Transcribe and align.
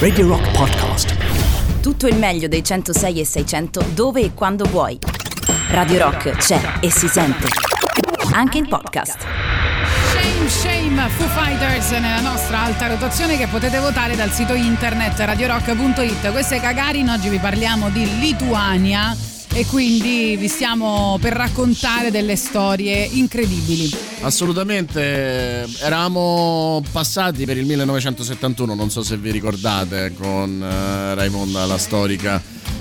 Radio 0.00 0.26
Rock 0.26 0.50
Podcast. 0.50 1.14
Tutto 1.80 2.08
il 2.08 2.16
meglio 2.16 2.48
dei 2.48 2.64
106 2.64 3.20
e 3.20 3.24
600 3.24 3.84
dove 3.94 4.22
e 4.22 4.34
quando 4.34 4.64
vuoi. 4.64 4.98
Radio 5.68 5.98
Rock 5.98 6.32
c'è 6.32 6.60
e 6.80 6.90
si 6.90 7.06
sente. 7.06 7.46
Anche 8.32 8.58
in 8.58 8.66
podcast. 8.66 9.24
Shame, 10.10 10.48
shame, 10.48 11.08
Foo 11.10 11.28
Fighters 11.28 11.90
nella 11.92 12.28
nostra 12.28 12.62
alta 12.62 12.88
rotazione 12.88 13.36
che 13.36 13.46
potete 13.46 13.78
votare 13.78 14.16
dal 14.16 14.32
sito 14.32 14.54
internet 14.54 15.16
radiorock.it. 15.20 16.32
Questo 16.32 16.54
è 16.54 16.60
Gagarin, 16.60 17.08
oggi 17.08 17.28
vi 17.28 17.38
parliamo 17.38 17.88
di 17.90 18.18
Lituania 18.18 19.16
e 19.52 19.66
quindi 19.66 20.36
vi 20.36 20.48
stiamo 20.48 21.18
per 21.20 21.32
raccontare 21.32 22.10
delle 22.10 22.36
storie 22.36 23.04
incredibili. 23.04 23.90
Assolutamente, 24.20 25.66
eravamo 25.80 26.82
passati 26.90 27.44
per 27.44 27.56
il 27.56 27.66
1971, 27.66 28.74
non 28.74 28.90
so 28.90 29.02
se 29.02 29.16
vi 29.16 29.30
ricordate, 29.30 30.12
con 30.16 30.62
eh, 30.62 31.14
Raimonda, 31.14 31.66
la 31.66 31.78
storica 31.78 32.40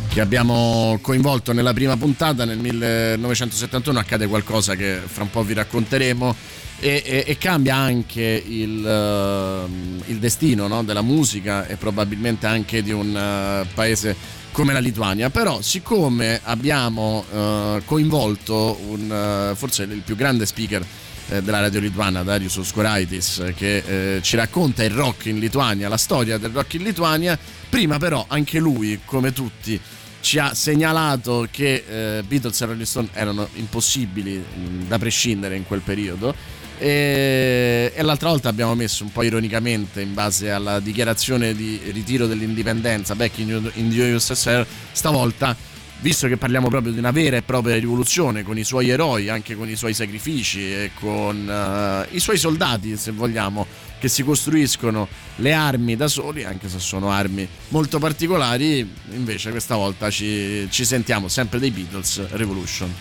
che 0.10 0.22
abbiamo 0.22 0.98
coinvolto 1.02 1.54
nella 1.54 1.74
prima 1.74 1.98
puntata. 1.98 2.46
Nel 2.46 2.60
1971 2.60 4.00
accade 4.00 4.28
qualcosa 4.28 4.76
che 4.76 5.00
fra 5.06 5.24
un 5.24 5.30
po' 5.30 5.44
vi 5.44 5.54
racconteremo. 5.54 6.36
E, 6.82 7.04
e, 7.06 7.24
e 7.28 7.38
cambia 7.38 7.76
anche 7.76 8.42
il, 8.48 8.82
uh, 8.82 10.10
il 10.10 10.18
destino 10.18 10.66
no? 10.68 10.82
della 10.82 11.02
musica 11.02 11.68
e 11.68 11.76
probabilmente 11.76 12.48
anche 12.48 12.82
di 12.82 12.94
un 12.94 13.10
uh, 13.10 13.68
paese 13.74 14.16
come 14.52 14.74
la 14.74 14.80
Lituania, 14.80 15.30
però 15.30 15.62
siccome 15.62 16.40
abbiamo 16.44 17.24
uh, 17.30 17.82
coinvolto 17.86 18.80
un, 18.88 19.52
uh, 19.52 19.56
forse 19.56 19.84
il 19.84 20.02
più 20.04 20.16
grande 20.16 20.46
speaker 20.46 20.82
uh, 20.82 21.42
della 21.42 21.60
radio 21.60 21.80
lituana, 21.80 22.24
Darius 22.24 22.58
Oscoraitis, 22.58 23.54
che 23.56 24.20
ci 24.22 24.36
racconta 24.36 24.84
il 24.84 24.92
rock 24.92 25.28
in 25.28 25.40
Lituania, 25.40 25.88
la 25.88 25.98
storia 25.98 26.38
del 26.38 26.52
rock 26.52 26.74
in 26.76 26.84
Lituania, 26.84 27.38
prima 27.70 27.98
però 27.98 28.26
anche 28.28 28.60
lui, 28.60 29.00
come 29.06 29.32
tutti, 29.32 29.80
ci 30.22 30.38
ha 30.38 30.54
segnalato 30.54 31.48
che 31.50 32.24
Beatles 32.28 32.60
e 32.60 32.66
Rolling 32.66 32.86
Stone 32.86 33.08
erano 33.14 33.48
impossibili 33.54 34.36
mh, 34.36 34.88
da 34.88 34.98
prescindere 34.98 35.56
in 35.56 35.66
quel 35.66 35.80
periodo 35.80 36.36
e, 36.80 37.92
e, 37.94 38.02
l'altra 38.04 38.30
volta 38.30 38.48
abbiamo 38.48 38.74
messo 38.74 39.04
un 39.04 39.12
po' 39.12 39.24
ironicamente 39.24 40.00
in 40.00 40.14
base 40.14 40.50
alla 40.50 40.80
dichiarazione 40.80 41.54
di 41.54 41.80
ritiro 41.92 42.26
dell'indipendenza 42.26 43.16
back 43.16 43.38
in, 43.40 43.70
in 43.76 43.90
the 43.90 44.14
USSR 44.14 44.66
stavolta 44.94 45.56
visto 46.02 46.28
che 46.30 46.38
parliamo 46.38 46.70
proprio 46.70 46.94
di 46.94 46.98
una 46.98 47.12
vera 47.12 47.36
e 47.36 47.42
propria 47.42 47.76
rivoluzione 47.76 48.44
con 48.44 48.58
i 48.58 48.64
suoi 48.64 48.88
eroi 48.88 49.28
anche 49.28 49.56
con 49.56 49.70
i 49.70 49.76
suoi 49.76 49.94
sacrifici 49.94 50.62
e 50.62 50.92
con 50.98 51.36
uh, 51.46 52.16
i 52.16 52.20
suoi 52.20 52.38
soldati 52.38 52.96
se 52.96 53.12
vogliamo 53.12 53.68
che 54.00 54.08
si 54.08 54.24
costruiscono 54.24 55.10
le 55.38 55.52
armi 55.52 55.98
da 55.98 56.08
soli 56.08 56.46
anche 56.46 56.70
se 56.70 56.80
sono 56.80 57.10
armi 57.12 57.46
molto 57.70 58.00
particolari 58.00 58.90
invece 59.12 59.52
questa 59.52 59.76
volta 59.76 60.10
ci, 60.10 60.66
ci 60.72 60.86
sentiamo 60.86 61.28
sempre 61.28 61.60
dei 61.60 61.72
Beatles 61.72 62.30
Revolution 62.30 62.94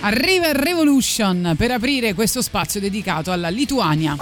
Arriva 0.00 0.52
Revolution 0.52 1.54
per 1.56 1.72
aprire 1.72 2.14
questo 2.14 2.40
spazio 2.42 2.80
dedicato 2.80 3.32
alla 3.32 3.48
Lituania. 3.48 4.16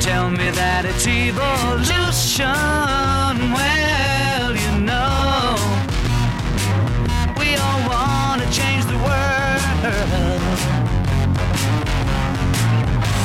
tell 0.00 0.30
me 0.30 0.50
that 0.50 0.84
it's 0.84 1.06
evolution. 1.06 2.48
Well, 3.52 3.91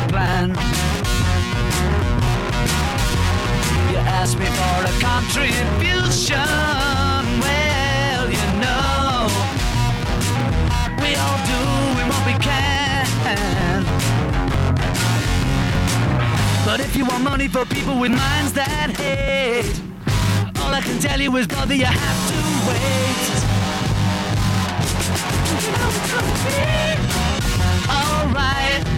The 0.00 0.08
plan. 0.08 0.48
You 3.90 3.98
ask 4.20 4.38
me 4.38 4.46
for 4.46 4.76
a 4.84 4.94
contribution. 5.00 6.48
Well, 7.42 8.24
you 8.30 8.46
know, 8.62 9.28
we 11.02 11.10
all 11.22 11.38
do 11.52 11.62
what 12.10 12.22
we 12.26 12.34
can. 12.48 13.06
But 16.64 16.80
if 16.80 16.94
you 16.96 17.04
want 17.06 17.24
money 17.24 17.48
for 17.48 17.64
people 17.64 17.98
with 17.98 18.12
minds 18.12 18.52
that 18.52 18.90
hate, 18.96 19.80
all 20.60 20.72
I 20.74 20.80
can 20.80 20.98
tell 21.00 21.20
you 21.20 21.34
is, 21.36 21.46
brother, 21.46 21.74
you 21.74 21.86
have 21.86 22.20
to 22.30 22.38
wait. 22.68 23.38
You 25.64 25.72
know 25.72 25.88
it's 25.90 26.12
gonna 26.12 26.34
be 26.44 26.78
alright. 27.90 28.97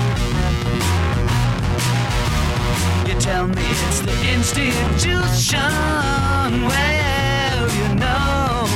tell 3.31 3.47
me 3.47 3.63
it's 3.87 3.99
the 4.01 4.17
institution. 4.35 5.71
Well, 6.69 7.61
you 7.79 7.87
know, 8.03 8.67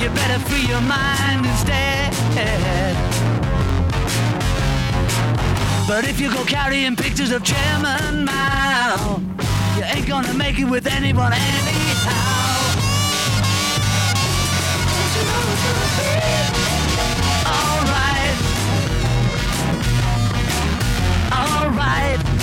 you 0.00 0.08
better 0.20 0.38
free 0.48 0.66
your 0.72 0.82
mind 0.82 1.44
instead. 1.46 2.12
But 5.88 6.04
if 6.04 6.20
you 6.20 6.28
go 6.32 6.44
carrying 6.44 6.94
pictures 6.94 7.32
of 7.32 7.42
Chairman 7.42 8.24
Mao, 8.24 9.20
you 9.76 9.82
ain't 9.92 10.06
gonna 10.06 10.34
make 10.34 10.58
it 10.58 10.68
with 10.74 10.86
anyone 10.86 11.32
anyhow. 11.32 12.36
Alright. 17.56 18.36
Alright. 21.32 22.35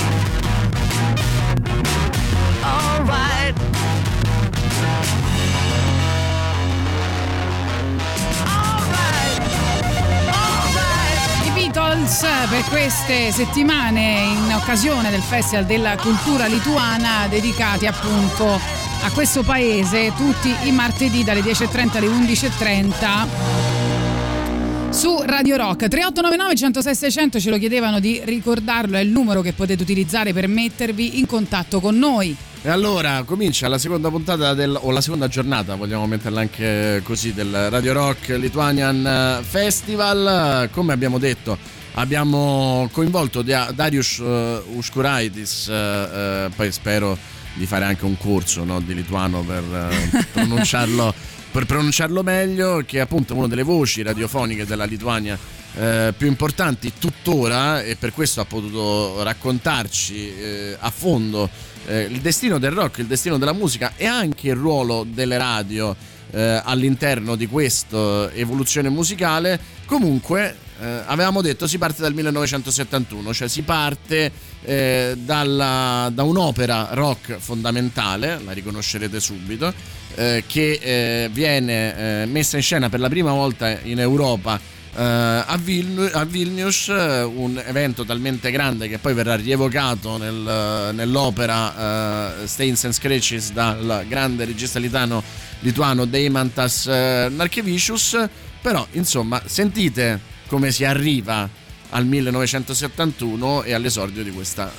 Per 12.53 12.63
queste 12.65 13.31
settimane 13.31 14.25
in 14.25 14.53
occasione 14.53 15.09
del 15.09 15.23
Festival 15.23 15.65
della 15.65 15.97
Cultura 15.97 16.45
Lituana 16.45 17.25
dedicati 17.27 17.87
appunto 17.87 18.45
a 18.45 19.11
questo 19.11 19.41
paese 19.41 20.13
tutti 20.15 20.53
i 20.67 20.71
martedì 20.71 21.23
dalle 21.23 21.39
10.30 21.39 21.97
alle 21.97 22.09
11.30 22.09 24.91
su 24.91 25.19
Radio 25.25 25.55
Rock 25.55 25.87
3899 25.87 26.55
106 26.55 26.95
600 26.95 27.39
ce 27.39 27.49
lo 27.49 27.57
chiedevano 27.57 27.99
di 27.99 28.21
ricordarlo 28.23 28.97
è 28.97 28.99
il 28.99 29.09
numero 29.09 29.41
che 29.41 29.53
potete 29.53 29.81
utilizzare 29.81 30.31
per 30.31 30.47
mettervi 30.47 31.17
in 31.17 31.25
contatto 31.25 31.79
con 31.79 31.97
noi 31.97 32.37
e 32.61 32.69
allora 32.69 33.23
comincia 33.25 33.67
la 33.67 33.79
seconda 33.79 34.09
puntata 34.09 34.53
del, 34.53 34.77
o 34.79 34.91
la 34.91 35.01
seconda 35.01 35.27
giornata, 35.27 35.73
vogliamo 35.75 36.07
metterla 36.07 36.39
anche 36.39 37.01
così, 37.03 37.33
del 37.33 37.69
Radio 37.69 37.91
Rock 37.91 38.29
Lithuanian 38.29 39.41
Festival. 39.43 40.69
Come 40.71 40.93
abbiamo 40.93 41.17
detto, 41.17 41.81
abbiamo 41.93 42.89
coinvolto 42.91 43.41
Darius 43.41 44.17
uh, 44.17 44.63
Uskuraitis, 44.75 45.67
uh, 45.67 45.73
uh, 45.73 46.51
poi 46.55 46.71
spero 46.71 47.17
di 47.53 47.65
fare 47.65 47.85
anche 47.85 48.05
un 48.05 48.17
corso 48.17 48.63
no, 48.63 48.79
di 48.79 48.93
lituano 48.93 49.41
per 49.41 49.63
pronunciarlo, 50.31 51.13
per 51.51 51.65
pronunciarlo 51.65 52.23
meglio, 52.23 52.83
che 52.85 52.97
è 52.97 53.01
appunto 53.01 53.35
una 53.35 53.47
delle 53.47 53.63
voci 53.63 54.01
radiofoniche 54.01 54.65
della 54.65 54.85
Lituania 54.85 55.37
eh, 55.75 56.13
più 56.15 56.27
importanti 56.27 56.93
tuttora 56.99 57.81
e 57.81 57.95
per 57.95 58.13
questo 58.13 58.41
ha 58.41 58.45
potuto 58.45 59.23
raccontarci 59.23 60.35
eh, 60.35 60.77
a 60.79 60.91
fondo 60.91 61.49
eh, 61.87 62.01
il 62.01 62.21
destino 62.21 62.59
del 62.59 62.71
rock, 62.71 62.99
il 62.99 63.07
destino 63.07 63.37
della 63.37 63.53
musica 63.53 63.93
e 63.95 64.05
anche 64.05 64.49
il 64.49 64.55
ruolo 64.55 65.03
delle 65.07 65.37
radio 65.37 65.95
eh, 66.31 66.61
all'interno 66.63 67.35
di 67.35 67.47
questa 67.47 68.31
evoluzione 68.33 68.89
musicale. 68.89 69.59
Comunque, 69.85 70.57
eh, 70.81 71.01
avevamo 71.05 71.41
detto, 71.41 71.67
si 71.67 71.77
parte 71.77 72.01
dal 72.01 72.13
1971, 72.13 73.33
cioè 73.33 73.47
si 73.47 73.61
parte 73.61 74.31
eh, 74.63 75.15
dalla, 75.17 76.09
da 76.13 76.23
un'opera 76.23 76.89
rock 76.91 77.37
fondamentale, 77.37 78.39
la 78.43 78.51
riconoscerete 78.51 79.19
subito, 79.19 79.73
eh, 80.15 80.43
che 80.47 80.79
eh, 80.81 81.29
viene 81.31 82.25
messa 82.25 82.57
in 82.57 82.63
scena 82.63 82.89
per 82.89 82.99
la 82.99 83.09
prima 83.09 83.31
volta 83.31 83.79
in 83.83 83.99
Europa 83.99 84.81
Uh, 84.95 85.41
a, 85.47 85.57
Vilnius, 85.59 86.13
a, 86.13 86.23
Vilnius, 86.23 86.85
un 86.87 87.59
evento 87.65 88.05
talmente 88.05 88.51
grande 88.51 88.87
che 88.87 88.99
poi 88.99 89.15
verrà 89.15 89.33
rievocato 89.33 90.17
nel, 90.17 90.91
nell'opera 90.93 92.43
uh, 92.43 92.45
Stains 92.45 92.83
and 92.83 92.93
Scratches 92.93 93.53
dal 93.53 94.05
grande 94.07 94.45
regista 94.45 94.77
lituano 94.77 96.05
Deimantas 96.05 96.85
Narkevicius. 96.85 98.23
Però 98.61 98.85
insomma 98.91 99.41
sentite 99.47 100.19
come 100.53 100.71
si 100.71 100.85
arriva 100.85 101.49
al 101.89 102.05
1971 102.05 103.63
e 103.63 103.73
all'esordio 103.73 104.21
di 104.21 104.29
questa 104.29 104.71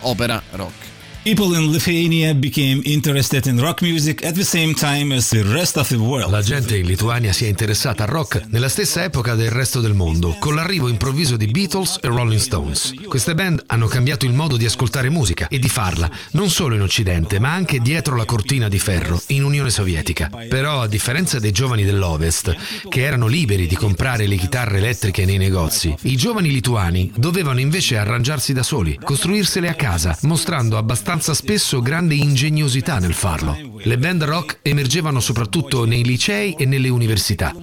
opera 0.00 0.42
rock 0.52 0.93
People 1.24 1.56
in 1.56 1.70
Lithuania 1.70 2.34
became 2.34 2.82
interested 2.84 3.46
in 3.46 3.58
rock 3.58 3.80
music 3.80 4.22
at 4.26 4.34
the 4.34 4.44
same 4.44 4.74
time 4.74 5.10
as 5.10 5.30
the 5.30 5.42
rest 5.42 5.78
of 5.78 5.88
the 5.88 5.96
world. 5.96 6.30
La 6.30 6.42
gente 6.42 6.76
in 6.76 6.84
Lituania 6.84 7.32
si 7.32 7.46
è 7.46 7.48
interessata 7.48 8.02
al 8.02 8.10
rock 8.10 8.42
nella 8.48 8.68
stessa 8.68 9.04
epoca 9.04 9.34
del 9.34 9.50
resto 9.50 9.80
del 9.80 9.94
mondo, 9.94 10.36
con 10.38 10.54
l'arrivo 10.54 10.86
improvviso 10.86 11.38
di 11.38 11.46
Beatles 11.46 11.98
e 12.02 12.08
Rolling 12.08 12.38
Stones. 12.38 12.92
Queste 13.08 13.34
band 13.34 13.62
hanno 13.68 13.86
cambiato 13.86 14.26
il 14.26 14.34
modo 14.34 14.58
di 14.58 14.66
ascoltare 14.66 15.08
musica 15.08 15.48
e 15.48 15.58
di 15.58 15.70
farla, 15.70 16.10
non 16.32 16.50
solo 16.50 16.74
in 16.74 16.82
Occidente, 16.82 17.38
ma 17.38 17.54
anche 17.54 17.80
dietro 17.80 18.16
la 18.16 18.26
cortina 18.26 18.68
di 18.68 18.78
ferro, 18.78 19.18
in 19.28 19.44
Unione 19.44 19.70
Sovietica. 19.70 20.30
Però, 20.50 20.82
a 20.82 20.88
differenza 20.88 21.38
dei 21.38 21.52
giovani 21.52 21.84
dell'Ovest, 21.84 22.54
che 22.90 23.00
erano 23.00 23.28
liberi 23.28 23.66
di 23.66 23.76
comprare 23.76 24.26
le 24.26 24.36
chitarre 24.36 24.76
elettriche 24.76 25.24
nei 25.24 25.38
negozi, 25.38 25.96
i 26.02 26.16
giovani 26.16 26.50
lituani 26.50 27.10
dovevano 27.16 27.60
invece 27.60 27.96
arrangiarsi 27.96 28.52
da 28.52 28.62
soli, 28.62 28.98
costruirsele 29.02 29.70
a 29.70 29.74
casa, 29.74 30.14
mostrando 30.20 30.76
abbastanza 30.76 31.12
abbastanza 31.14 31.34
spesso 31.34 31.80
grande 31.80 32.16
ingegnosità 32.16 32.98
nel 32.98 33.14
farlo. 33.14 33.56
Le 33.78 33.98
band 33.98 34.24
rock 34.24 34.58
emergevano 34.62 35.20
soprattutto 35.20 35.84
nei 35.84 36.02
licei 36.02 36.54
e 36.58 36.64
nelle 36.66 36.88
università. 36.88 37.54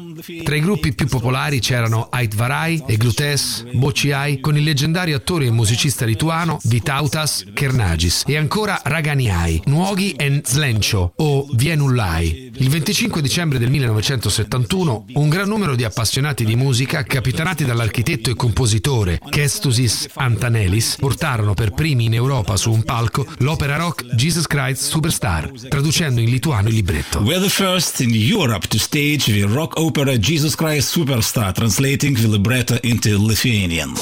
Tra 0.44 0.56
i 0.56 0.62
gruppi 0.62 0.94
più 0.94 1.08
popolari 1.08 1.60
c'erano 1.60 2.08
Aitvarai, 2.10 2.84
Eglutes, 2.88 3.66
Bociai, 3.74 4.40
con 4.40 4.56
il 4.56 4.64
leggendario 4.64 5.18
attore 5.18 5.48
e 5.48 5.52
musicista 5.52 6.06
lituano 6.06 6.60
Vitautas 6.64 7.46
Kernagis 7.54 8.24
e 8.26 8.38
ancora 8.38 8.80
Raganiai, 8.84 9.64
Nuoghi 9.66 10.14
e 10.14 10.42
Slencio 10.46 11.14
o 11.18 11.48
Vienullai. 11.52 12.51
Il 12.56 12.70
25 12.70 13.22
dicembre 13.22 13.58
del 13.58 13.70
1971 13.70 15.06
un 15.14 15.30
gran 15.30 15.48
numero 15.48 15.76
di 15.76 15.84
appassionati 15.84 16.44
di 16.44 16.56
musica, 16.56 17.04
capitanati 17.04 17.66
dall'architetto 17.66 18.30
e 18.30 18.36
compositore 18.36 19.20
Kestusis 19.30 20.08
Antanelis, 20.16 20.96
portarono 21.00 21.54
per 21.54 21.72
primi 21.72 22.06
in 22.06 22.14
Europa 22.14 22.58
su 22.58 22.72
un 22.72 22.84
palco 22.84 23.26
l'opera 23.40 23.78
rock 23.78 24.06
Jesus 24.16 24.48
Christ 24.48 24.84
Superstar, 24.84 25.52
traducendo 25.70 26.20
in 26.20 26.30
lituano 26.30 26.68
il 26.68 26.76
libretto. 26.76 27.20
We're 27.20 27.42
the 27.42 27.50
first 27.50 28.00
in 28.02 28.14
Europe 28.14 28.68
to 28.68 28.78
stage 28.78 29.32
the 29.32 29.46
rock 29.46 29.78
opera 29.78 30.18
Jesus 30.18 30.56
Christ 30.56 30.90
Superstar, 30.90 31.54
translating 31.54 32.18
the 32.18 32.28
libretto 32.28 32.78
into 32.82 33.18
Lithuanian. 33.18 33.94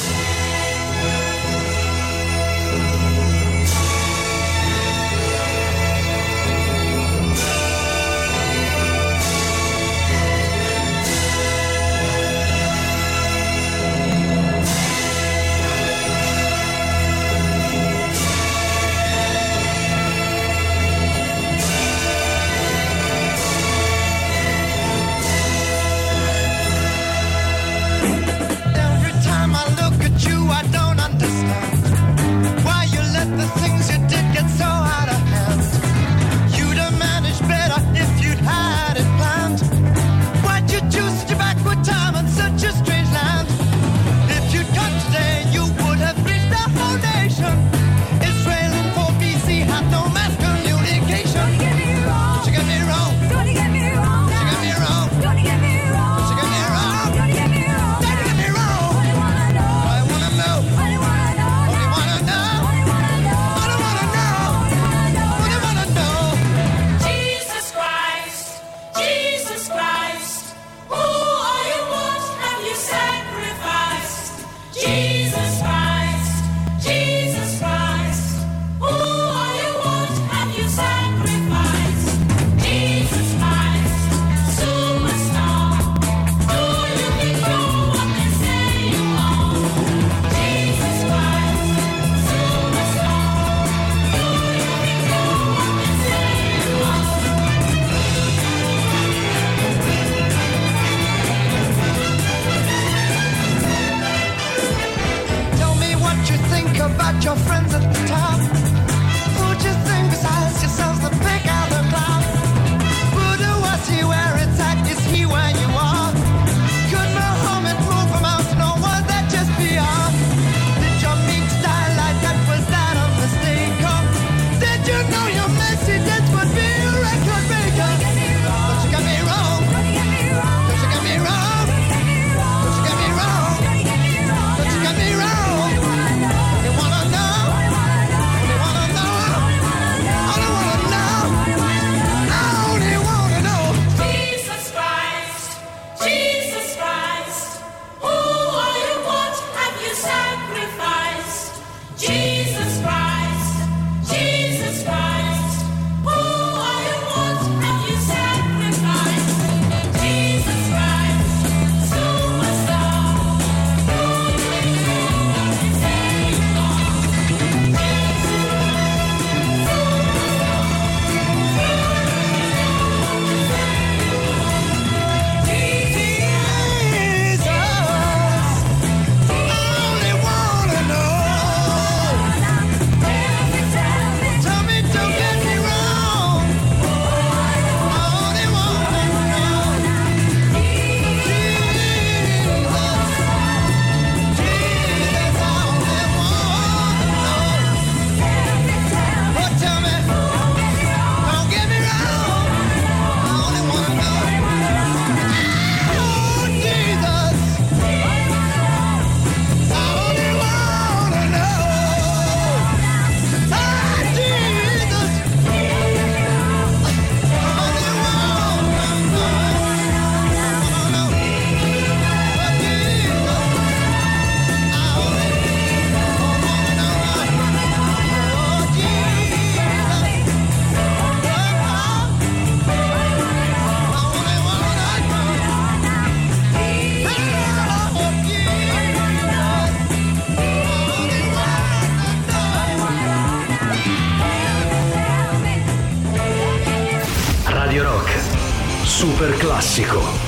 Super 249.19 249.37
classico. 249.37 250.18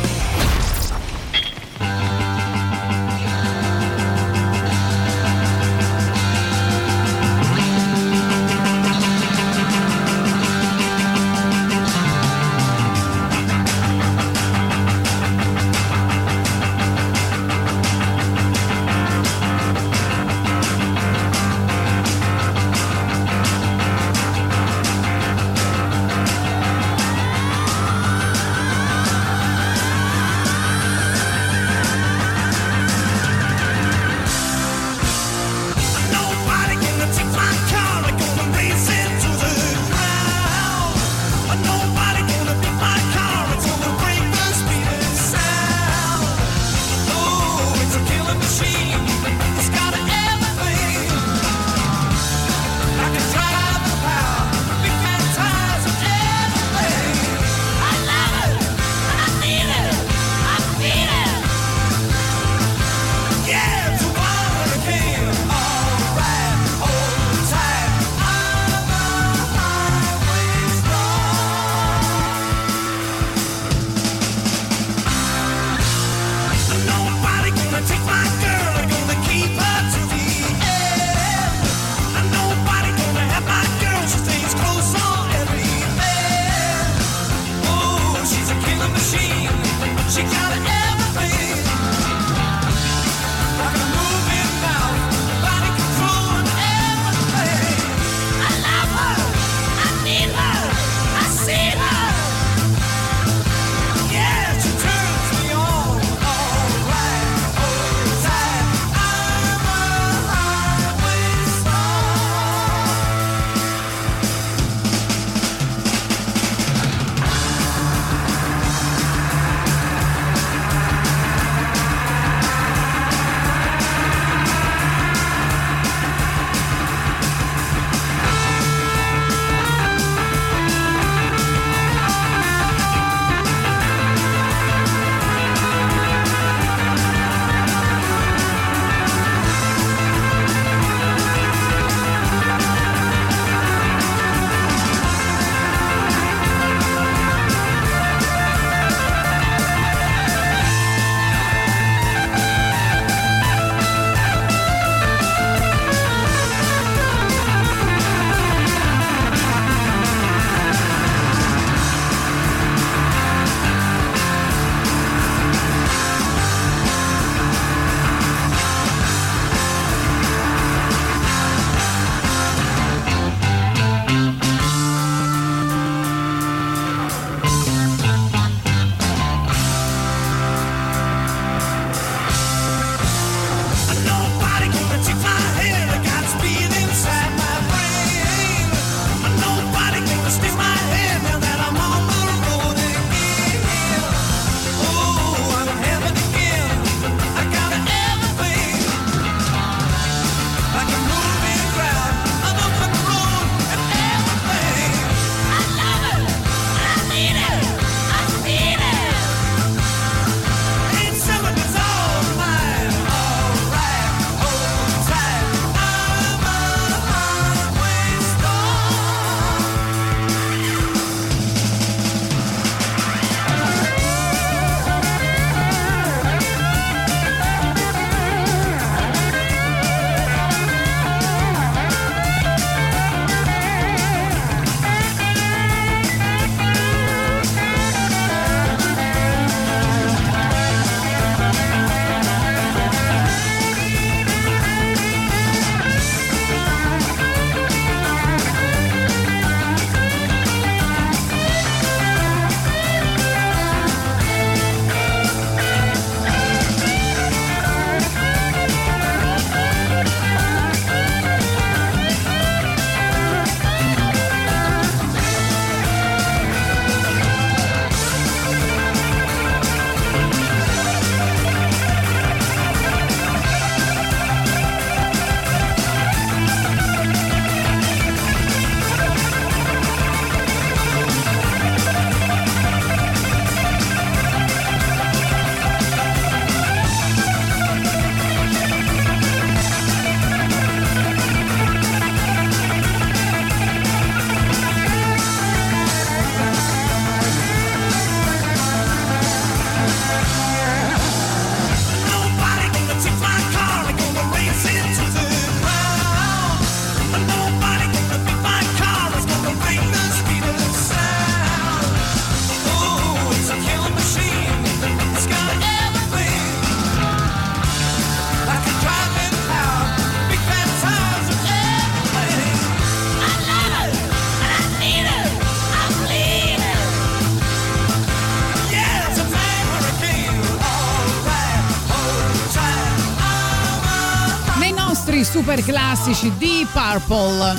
Classici 335.94 336.32
di 336.38 336.66
Purple. 336.72 337.54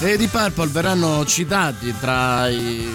E 0.00 0.18
di 0.18 0.26
Purple 0.26 0.66
verranno 0.66 1.24
citati 1.24 1.94
tra 1.98 2.46
i 2.46 2.86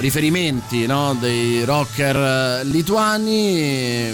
riferimenti 0.00 0.84
no, 0.84 1.16
dei 1.18 1.64
rocker 1.64 2.62
lituani. 2.66 4.12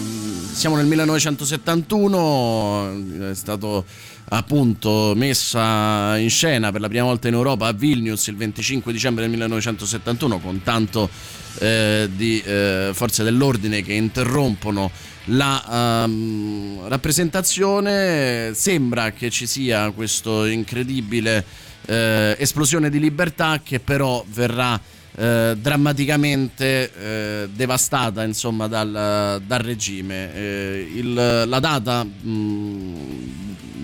Siamo 0.52 0.76
nel 0.76 0.86
1971, 0.86 3.30
è 3.30 3.34
stato 3.34 3.84
appunto 4.28 5.14
messa 5.16 6.16
in 6.16 6.30
scena 6.30 6.70
per 6.70 6.80
la 6.80 6.86
prima 6.86 7.02
volta 7.02 7.26
in 7.26 7.34
Europa 7.34 7.66
a 7.66 7.72
Vilnius 7.72 8.28
il 8.28 8.36
25 8.36 8.92
dicembre 8.92 9.22
del 9.22 9.32
1971 9.32 10.38
con 10.38 10.62
tanto 10.62 11.10
eh, 11.58 12.08
di 12.14 12.40
eh, 12.40 12.90
forze 12.92 13.22
dell'ordine 13.22 13.82
che 13.82 13.92
interrompono 13.92 14.90
la 15.26 16.04
um, 16.04 16.88
rappresentazione. 16.88 18.52
Sembra 18.54 19.12
che 19.12 19.30
ci 19.30 19.46
sia 19.46 19.90
questo 19.90 20.44
incredibile 20.46 21.44
eh, 21.86 22.36
esplosione 22.38 22.90
di 22.90 22.98
libertà 22.98 23.60
che 23.62 23.80
però 23.80 24.24
verrà 24.28 24.80
eh, 25.14 25.56
drammaticamente 25.60 26.92
eh, 26.92 27.48
devastata 27.52 28.24
insomma, 28.24 28.66
dal, 28.66 29.42
dal 29.44 29.60
regime. 29.60 30.34
Eh, 30.34 30.92
il, 30.94 31.12
la 31.12 31.60
data 31.60 32.02
mh, 32.02 33.31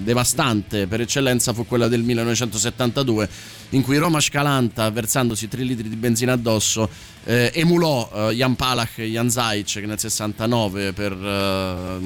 devastante 0.08 0.86
per 0.86 1.02
eccellenza 1.02 1.52
fu 1.52 1.66
quella 1.66 1.86
del 1.86 2.02
1972 2.02 3.28
in 3.70 3.82
cui 3.82 3.98
Roma 3.98 4.20
Scalanta 4.20 4.88
versandosi 4.90 5.48
3 5.48 5.62
litri 5.62 5.86
di 5.86 5.96
benzina 5.96 6.32
addosso 6.32 6.88
eh, 7.24 7.50
emulò 7.52 8.10
eh, 8.30 8.34
Jan 8.34 8.56
Palach 8.56 9.00
e 9.00 9.10
Jan 9.10 9.28
Zajic 9.28 9.80
che 9.80 9.86
nel 9.86 9.98
69 9.98 10.94
per 10.94 11.12
eh, 11.12 11.98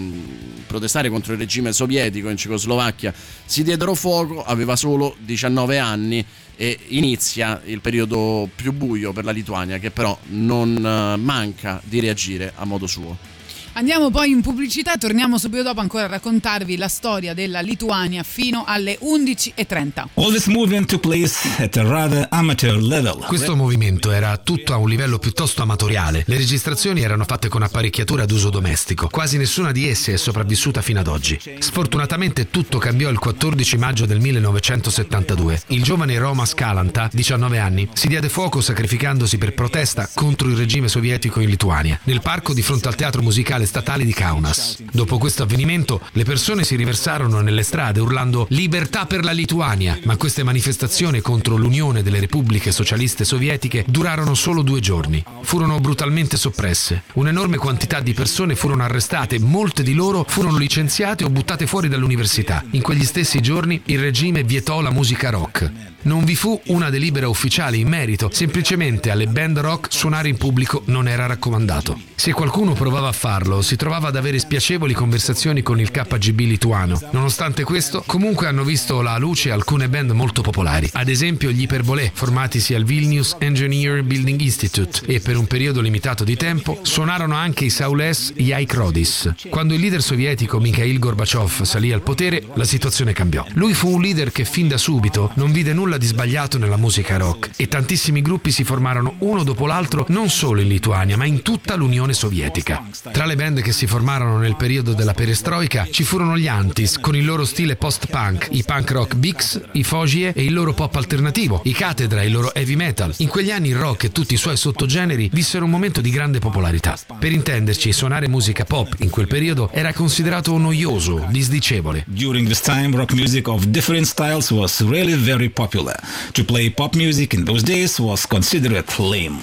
protestare 0.67 1.11
contro 1.11 1.35
il 1.35 1.39
regime 1.39 1.73
sovietico 1.73 2.29
in 2.29 2.37
Cecoslovacchia 2.37 3.15
si 3.45 3.63
diedero 3.63 3.95
fuoco, 3.95 4.43
aveva 4.43 4.75
solo 4.75 5.15
19 5.21 5.79
anni 5.79 6.27
e 6.57 6.77
inizia 6.89 7.63
il 7.67 7.81
periodo 7.81 8.49
più 8.53 8.73
buio 8.73 9.13
per 9.13 9.25
la 9.25 9.31
Lituania 9.31 9.79
che 9.79 9.93
però 9.93 10.19
non 10.31 10.75
eh, 10.77 11.17
manca 11.19 11.81
di 11.85 12.01
reagire 12.01 12.53
a 12.57 12.65
modo 12.65 12.89
suo. 12.89 13.32
Andiamo 13.75 14.11
poi 14.11 14.31
in 14.31 14.43
pubblicità, 14.43 14.99
torniamo 14.99 15.39
subito 15.39 15.63
dopo 15.63 15.81
ancora 15.81 16.05
a 16.05 16.09
raccontarvi 16.09 16.77
la 16.77 16.89
storia 16.89 17.33
della 17.33 17.61
Lituania 17.61 18.23
fino 18.23 18.65
alle 18.67 18.99
11.30. 19.01 20.09
All 20.15 20.31
this 20.31 20.45
movement 20.47 20.87
took 20.89 21.01
place 21.01 21.49
at 21.59 21.75
a 21.79 21.83
rather 21.83 22.27
amateur 22.31 22.77
level. 22.77 23.25
Questo 23.27 23.57
movimento 23.57 24.11
era 24.11 24.37
tutto 24.37 24.75
a 24.75 24.77
un 24.77 24.91
livello 24.91 25.19
piuttosto 25.19 25.63
amatoriale. 25.63 26.23
Le 26.27 26.37
registrazioni 26.37 27.01
erano 27.01 27.25
fatte 27.25 27.49
con 27.49 27.63
apparecchiature 27.63 28.23
ad 28.23 28.31
uso 28.31 28.51
domestico. 28.51 29.09
Quasi 29.09 29.39
nessuna 29.39 29.73
di 29.73 29.89
esse 29.89 30.13
è 30.13 30.17
sopravvissuta 30.19 30.83
fino 30.83 31.01
ad 31.01 31.07
oggi. 31.07 31.41
Sfortunatamente 31.59 32.51
tutto 32.51 32.77
cambiò 32.77 33.09
il 33.09 33.19
14 33.19 33.79
maggio 33.79 34.05
del 34.05 34.21
1972. 34.21 35.63
Il 35.69 35.83
giovane 35.83 36.19
Roma 36.19 36.45
Scalanta, 36.45 37.09
19 37.11 37.59
anni, 37.59 37.89
si 37.95 38.07
diede 38.07 38.29
fuoco 38.29 38.61
sacrificandosi 38.61 39.39
per 39.39 39.55
protesta 39.55 40.11
contro 40.13 40.49
il 40.49 40.57
regime 40.57 40.89
sovietico 40.89 41.41
in 41.41 41.49
Lituania, 41.49 41.99
nel 42.03 42.21
parco 42.21 42.53
di 42.53 42.61
fronte 42.61 42.89
al 42.89 42.97
teatro 42.97 43.23
musicale 43.23 43.61
statale 43.67 44.05
di 44.05 44.13
Kaunas. 44.13 44.83
Dopo 44.91 45.19
questo 45.19 45.43
avvenimento, 45.43 46.01
le 46.13 46.25
persone 46.25 46.65
si 46.65 46.77
riversarono 46.77 47.41
nelle 47.41 47.63
strade 47.63 48.01
urlando 48.01 48.47
libertà 48.51 49.07
per 49.07 49.25
la 49.25 49.33
Lituania, 49.33 49.99
ma 50.05 50.17
queste 50.17 50.43
manifestazioni 50.43 51.21
contro 51.21 51.57
l'Unione 51.57 52.03
delle 52.03 52.21
Repubbliche 52.21 52.73
Socialiste 52.73 53.25
Sovietiche 53.25 53.85
durarono 53.89 54.35
solo 54.35 54.63
due 54.63 54.81
giorni. 54.81 55.23
Furono 55.43 55.81
brutalmente 55.81 56.37
soppresse. 56.37 57.03
Un'enorme 57.15 57.57
quantità 57.57 58.01
di 58.01 58.15
persone 58.15 58.55
furono 58.55 58.83
arrestate, 58.83 59.39
molte 59.39 59.83
di 59.83 59.95
loro 59.95 60.25
furono 60.27 60.59
licenziate 60.59 61.25
o 61.25 61.31
buttate 61.31 61.67
fuori 61.67 61.89
dall'università. 61.89 62.65
In 62.71 62.83
quegli 62.83 63.05
stessi 63.05 63.41
giorni 63.41 63.81
il 63.87 63.99
regime 63.99 64.43
vietò 64.43 64.81
la 64.81 64.91
musica 64.91 65.31
rock. 65.31 65.71
Non 66.03 66.25
vi 66.25 66.35
fu 66.35 66.61
una 66.67 66.91
delibera 66.91 67.29
ufficiale 67.29 67.77
in 67.77 67.87
merito, 67.87 68.29
semplicemente 68.33 69.11
alle 69.11 69.27
band 69.27 69.59
rock 69.59 69.93
suonare 69.93 70.29
in 70.29 70.37
pubblico 70.37 70.83
non 70.87 71.07
era 71.07 71.27
raccomandato. 71.27 71.97
Se 72.17 72.33
qualcuno 72.33 72.73
provava 72.73 73.09
a 73.09 73.13
farlo, 73.13 73.52
si 73.61 73.77
trovava 73.77 74.09
ad 74.09 74.17
avere 74.17 74.39
spiacevoli 74.39 74.95
conversazioni 74.95 75.63
con 75.63 75.81
il 75.81 75.91
KGB 75.91 76.41
lituano. 76.41 77.01
Nonostante 77.11 77.65
questo, 77.65 78.03
comunque 78.07 78.47
hanno 78.47 78.65
visto 78.65 79.03
la 79.03 79.19
luce 79.19 79.51
alcune 79.51 79.89
band 79.89 80.13
molto 80.13 80.41
popolari, 80.43 80.89
ad 80.93 81.09
esempio 81.09 81.51
gli 81.51 81.63
Iperbolè, 81.63 82.13
formatisi 82.15 82.75
al 82.75 82.85
Vilnius 82.85 83.37
Engineer 83.39 84.03
Building 84.03 84.41
Institute 84.41 85.03
e 85.07 85.21
per 85.21 85.37
un 85.37 85.47
periodo 85.47 85.81
limitato 85.81 86.25
di 86.25 86.37
tempo 86.37 86.79
suonarono 86.83 87.35
anche 87.35 87.65
i 87.65 87.71
Saules 87.71 88.33
Yaik 88.37 88.75
Rodis. 88.75 89.33
Quando 89.49 89.75
il 89.75 89.81
leader 89.81 90.03
sovietico 90.03 90.61
Mikhail 90.61 90.99
Gorbachev 90.99 91.63
salì 91.63 91.93
al 91.93 92.03
potere, 92.03 92.45
la 92.55 92.65
situazione 92.65 93.13
cambiò. 93.13 93.45
Lui 93.55 93.75
fu 93.75 93.89
un 93.89 94.01
leader 94.01 94.31
che 94.31 94.45
fin 94.45 94.69
da 94.69 94.79
subito 94.79 95.33
non 95.35 95.51
vide 95.53 95.73
nulla 95.73 95.99
di 95.99 96.07
sbagliato 96.07 96.59
nella 96.59 96.77
musica 96.77 97.17
rock 97.17 97.51
e 97.57 97.69
tantissimi 97.69 98.23
gruppi 98.23 98.51
si 98.51 98.65
formarono 98.65 99.15
uno 99.19 99.43
dopo 99.43 99.67
l'altro 99.67 100.07
non 100.09 100.31
solo 100.31 100.61
in 100.61 100.69
Lituania 100.69 101.17
ma 101.17 101.25
in 101.25 101.43
tutta 101.43 101.75
l'Unione 101.75 102.13
Sovietica. 102.13 102.85
Tra 103.13 103.27
le 103.27 103.37
band 103.43 103.61
che 103.61 103.73
si 103.73 103.89
formarono 103.89 104.39
nel 104.39 104.55
periodo 104.55 104.93
della 104.93 105.15
perestroica 105.15 105.89
ci 105.91 106.05
furono 106.05 106.39
gli 106.39 106.47
Antis 106.47 106.99
con 107.01 107.17
il 107.17 107.25
loro 107.25 107.45
stile 107.45 107.75
post-punk, 107.75 108.47
i 108.53 108.63
punk 108.63 108.93
rock 108.93 109.17
Bix, 109.17 109.61
i 109.73 109.83
Fogie 109.83 110.33
e 110.33 110.45
il 110.45 110.53
loro 110.53 110.73
pop 110.75 110.95
alternativo, 110.95 111.61
i 111.65 111.73
Catedra 111.73 112.23
e 112.23 112.27
il 112.27 112.33
loro 112.33 112.55
heavy 112.55 112.77
metal. 112.77 113.13
In 113.17 113.27
quegli 113.27 113.51
anni 113.51 113.71
il 113.71 113.75
rock 113.75 114.05
e 114.05 114.13
tutti 114.13 114.35
i 114.35 114.37
suoi 114.37 114.57
sottogeneri 114.57 115.29
vissero 115.33 115.65
un 115.65 115.73
momento 115.73 116.01
di 116.01 116.11
grande 116.11 116.39
popolarità. 116.39 116.97
Per 117.19 117.33
intenderci, 117.33 117.93
suonare 117.93 118.29
musica 118.29 118.65
pop 118.65 118.95
in 118.99 119.11
quel 119.11 119.27
periodo 119.27 119.71
era 119.73 119.93
considerato 119.93 120.57
noioso, 120.57 121.27
disdicevole. 121.29 122.05
During 122.07 122.47
this 122.47 122.61
time, 122.61 122.95
rock 122.97 123.13
music 123.13 123.49
of 123.49 123.65
different 123.65 124.07
styles 124.07 124.51
was 124.51 124.81
really 124.87 125.15
very 125.15 125.51
popular. 125.51 125.99
To 126.33 126.45
play 126.45 126.71
pop 126.71 126.95
music 126.95 127.33
in 127.33 127.43
those 127.43 127.65
days 127.65 127.99
was 127.99 128.25
considered 128.25 128.85
lame. 128.99 129.41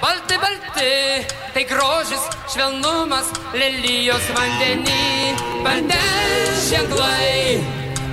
Balti 0.00 0.36
balti, 0.42 1.26
tai 1.54 1.64
grožis, 1.68 2.24
švelnumas, 2.52 3.28
lelijos 3.54 4.26
vandenį, 4.36 5.34
vandens 5.64 6.68
ženklai, 6.70 7.60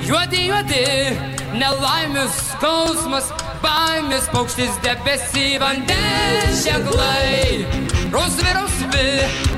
juodi 0.07 0.47
juodi, 0.49 0.85
nelaimius 1.57 2.35
skausmas, 2.51 3.31
baimės 3.63 4.27
paukštis 4.33 4.79
debesį, 4.85 5.47
vandens 5.63 6.65
ženklai, 6.65 7.63
rausvi 8.13 8.57
rausvi, 8.57 9.07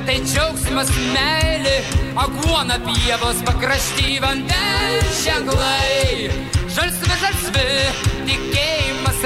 tai 0.05 0.19
džiaugsmas 0.25 0.93
meilė, 1.15 1.79
aguona 2.25 2.79
pievos 2.85 3.41
pakrašty, 3.47 4.19
vandens 4.23 5.25
ženklai, 5.25 6.29
žalsvi 6.77 7.19
žalsvi, 7.25 7.67
tikėjimas 8.29 8.48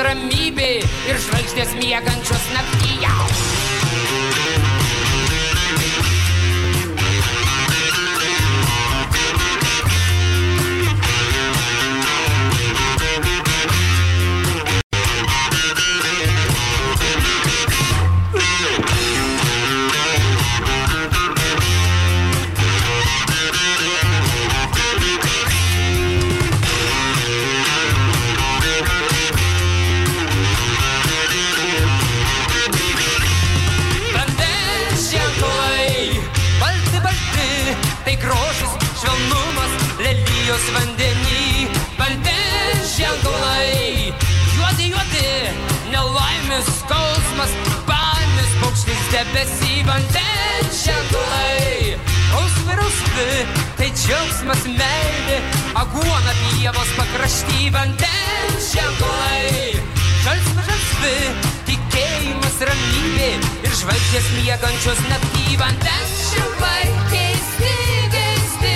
ramybė 0.01 0.71
ir 0.81 1.21
žvaigždės 1.27 1.77
miegančios 1.81 2.49
naktyje. 2.55 3.72
Debesį. 49.13 49.83
Vandens 49.87 50.79
ženklai, 50.87 51.93
rausvi 52.31 52.77
rausvi, 52.79 53.27
tai 53.77 53.89
džiaugsmas 53.91 54.63
meilė, 54.79 55.39
aguona 55.81 56.33
pievos 56.39 56.93
pakrašty. 56.97 57.69
Vandens 57.75 58.71
ženklai, 58.71 59.75
žalsvi 60.25 60.65
žalsvi, 60.69 61.13
tikėjimas 61.69 62.57
ramybė 62.71 63.29
ir 63.67 63.77
žvaigždės 63.83 64.31
miegančios 64.39 65.05
naktį 65.11 65.59
vandens 65.61 66.17
šilpai 66.31 66.81
keisti, 67.13 67.75
keisti, 68.15 68.75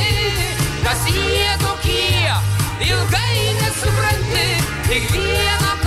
kas 0.86 1.10
jie 1.16 1.58
tokie, 1.66 2.38
ilgai 2.92 3.36
nesupranti, 3.64 4.48
tik 4.92 5.12
vieną 5.16 5.58
kartą 5.72 5.87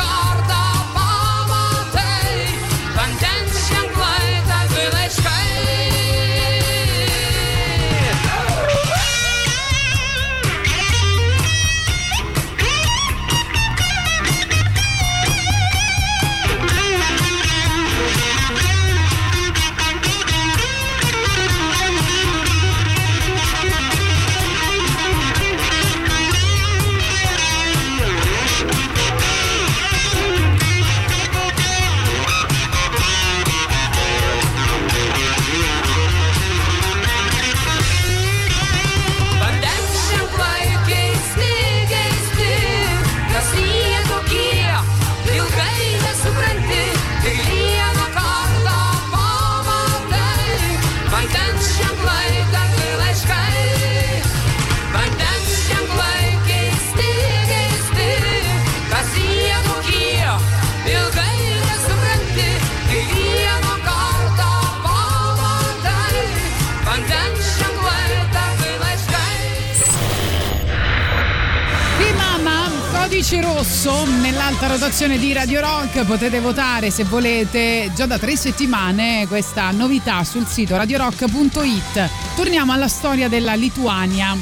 nell'alta 74.51 74.67
rotazione 74.67 75.19
di 75.19 75.33
Radio 75.33 75.61
Rock 75.61 76.05
potete 76.05 76.41
votare 76.41 76.91
se 76.91 77.05
volete 77.05 77.89
già 77.95 78.07
da 78.07 78.19
tre 78.19 78.35
settimane 78.37 79.25
questa 79.29 79.71
novità 79.71 80.25
sul 80.25 80.45
sito 80.45 80.77
radiorock.it. 80.77 82.11
Torniamo 82.35 82.73
alla 82.73 82.89
storia 82.89 83.29
della 83.29 83.55
Lituania. 83.55 84.37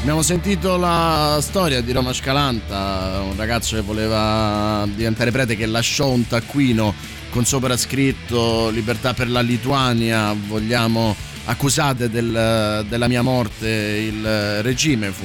Abbiamo 0.00 0.20
sentito 0.20 0.76
la 0.76 1.38
storia 1.40 1.80
di 1.80 1.90
Roma 1.92 2.12
Scalanta, 2.12 3.22
un 3.22 3.34
ragazzo 3.34 3.76
che 3.76 3.82
voleva 3.82 4.86
diventare 4.94 5.30
prete 5.30 5.56
che 5.56 5.64
lasciò 5.64 6.08
un 6.08 6.26
taccuino 6.26 6.92
con 7.30 7.46
sopra 7.46 7.78
scritto 7.78 8.68
libertà 8.68 9.14
per 9.14 9.30
la 9.30 9.40
Lituania, 9.40 10.36
vogliamo 10.48 11.16
accusate 11.46 12.10
del, 12.10 12.84
della 12.86 13.08
mia 13.08 13.22
morte 13.22 13.68
il 13.68 14.62
regime, 14.62 15.10
fu, 15.12 15.24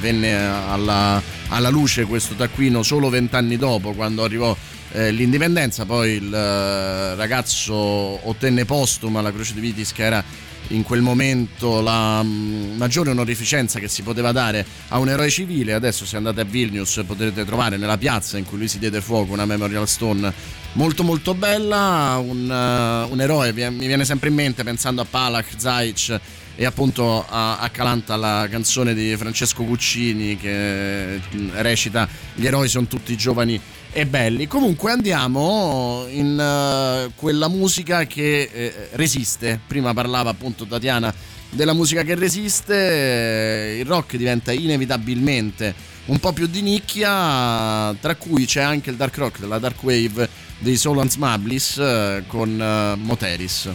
venne 0.00 0.36
alla, 0.70 1.20
alla, 1.48 1.68
luce 1.68 2.04
questo 2.04 2.34
taccuino 2.34 2.82
solo 2.82 3.08
vent'anni 3.08 3.56
dopo 3.56 3.92
quando 3.92 4.24
arrivò 4.24 4.56
eh, 4.92 5.10
l'indipendenza, 5.10 5.84
poi 5.84 6.12
il 6.12 6.32
eh, 6.32 7.14
ragazzo 7.14 7.74
ottenne 7.74 8.64
postuma 8.64 9.20
la 9.20 9.32
Croce 9.32 9.54
di 9.54 9.60
Vitis 9.60 9.92
che 9.92 10.02
era 10.02 10.24
in 10.68 10.82
quel 10.82 11.02
momento 11.02 11.80
la 11.80 12.22
mm, 12.22 12.76
maggiore 12.76 13.10
onorificenza 13.10 13.78
che 13.78 13.88
si 13.88 14.02
poteva 14.02 14.32
dare 14.32 14.64
a 14.88 14.98
un 14.98 15.08
eroe 15.08 15.28
civile. 15.30 15.74
Adesso 15.74 16.06
se 16.06 16.16
andate 16.16 16.40
a 16.40 16.44
Vilnius 16.44 17.02
potete 17.06 17.44
trovare 17.44 17.76
nella 17.76 17.98
piazza 17.98 18.38
in 18.38 18.44
cui 18.44 18.58
lui 18.58 18.68
si 18.68 18.78
diede 18.78 19.00
fuoco 19.00 19.32
una 19.32 19.44
memorial 19.44 19.86
stone 19.88 20.32
molto 20.72 21.02
molto 21.02 21.34
bella, 21.34 22.20
un, 22.24 22.48
uh, 22.48 23.12
un 23.12 23.20
eroe, 23.20 23.52
mi 23.52 23.86
viene 23.86 24.04
sempre 24.04 24.28
in 24.28 24.34
mente 24.34 24.64
pensando 24.64 25.02
a 25.02 25.06
Palach, 25.08 25.46
Zaic 25.56 26.20
e 26.56 26.64
appunto 26.64 27.24
a, 27.28 27.58
a 27.58 27.68
Calanta 27.70 28.16
la 28.16 28.46
canzone 28.50 28.94
di 28.94 29.16
Francesco 29.16 29.64
Guccini 29.64 30.36
che 30.36 31.20
recita 31.54 32.08
Gli 32.34 32.46
eroi 32.46 32.68
sono 32.68 32.86
tutti 32.86 33.16
giovani 33.16 33.60
e 33.92 34.06
belli. 34.06 34.46
Comunque 34.46 34.90
andiamo 34.90 36.06
in 36.08 36.36
uh, 36.36 37.12
quella 37.14 37.48
musica 37.48 38.04
che 38.06 38.50
eh, 38.52 38.88
resiste. 38.92 39.60
Prima 39.66 39.94
parlava 39.94 40.30
appunto 40.30 40.66
Tatiana 40.66 41.14
della 41.50 41.72
musica 41.72 42.02
che 42.02 42.16
resiste, 42.16 43.76
il 43.78 43.86
rock 43.86 44.16
diventa 44.16 44.50
inevitabilmente 44.50 45.92
un 46.06 46.18
po' 46.18 46.32
più 46.32 46.46
di 46.46 46.60
nicchia, 46.60 47.94
tra 48.00 48.16
cui 48.16 48.44
c'è 48.44 48.60
anche 48.60 48.90
il 48.90 48.96
dark 48.96 49.16
rock 49.16 49.38
della 49.38 49.58
dark 49.58 49.80
wave 49.82 50.28
dei 50.58 50.76
Solans 50.76 51.14
Mablis 51.16 51.78
eh, 51.78 52.24
con 52.26 52.50
uh, 52.50 52.98
Moteris. 53.00 53.70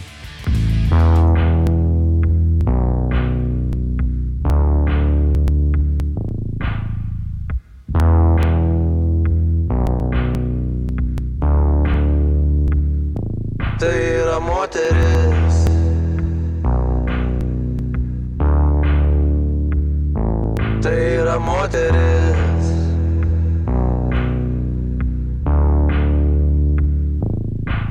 Yra 21.74 21.90
moteris. 21.90 22.66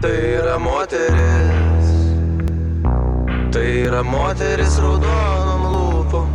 Tai 0.01 0.09
yra 0.09 0.57
moteris. 0.57 1.87
Tai 3.51 3.83
yra 3.85 4.03
moteris 4.03 4.79
raudonom 4.79 5.63
lūpom. 5.73 6.27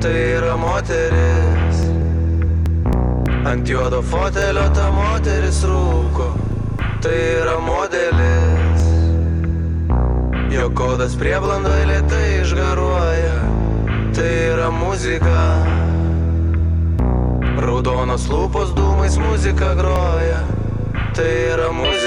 Tai 0.00 0.14
yra 0.36 0.56
moteris. 0.56 1.82
Ant 3.44 3.66
juodo 3.68 4.02
fotelio 4.02 4.68
ta 4.74 4.90
moteris 4.90 5.64
rūko. 5.64 6.30
Tai 7.02 7.18
yra 7.42 7.58
modelis. 7.60 8.88
Jo 10.50 10.70
kodas 10.74 11.16
prieblandoje 11.16 11.86
lietai 11.86 12.40
išgaruoja. 12.40 13.38
Tai 14.14 14.32
yra 14.52 14.70
muzika. 14.70 15.79
Raudonos 17.60 18.22
lūpos 18.32 18.70
dūmais 18.72 19.18
muzika 19.20 19.74
groja. 19.76 20.40
Tai 21.12 21.32
yra 21.52 21.68
muzika. 21.76 21.99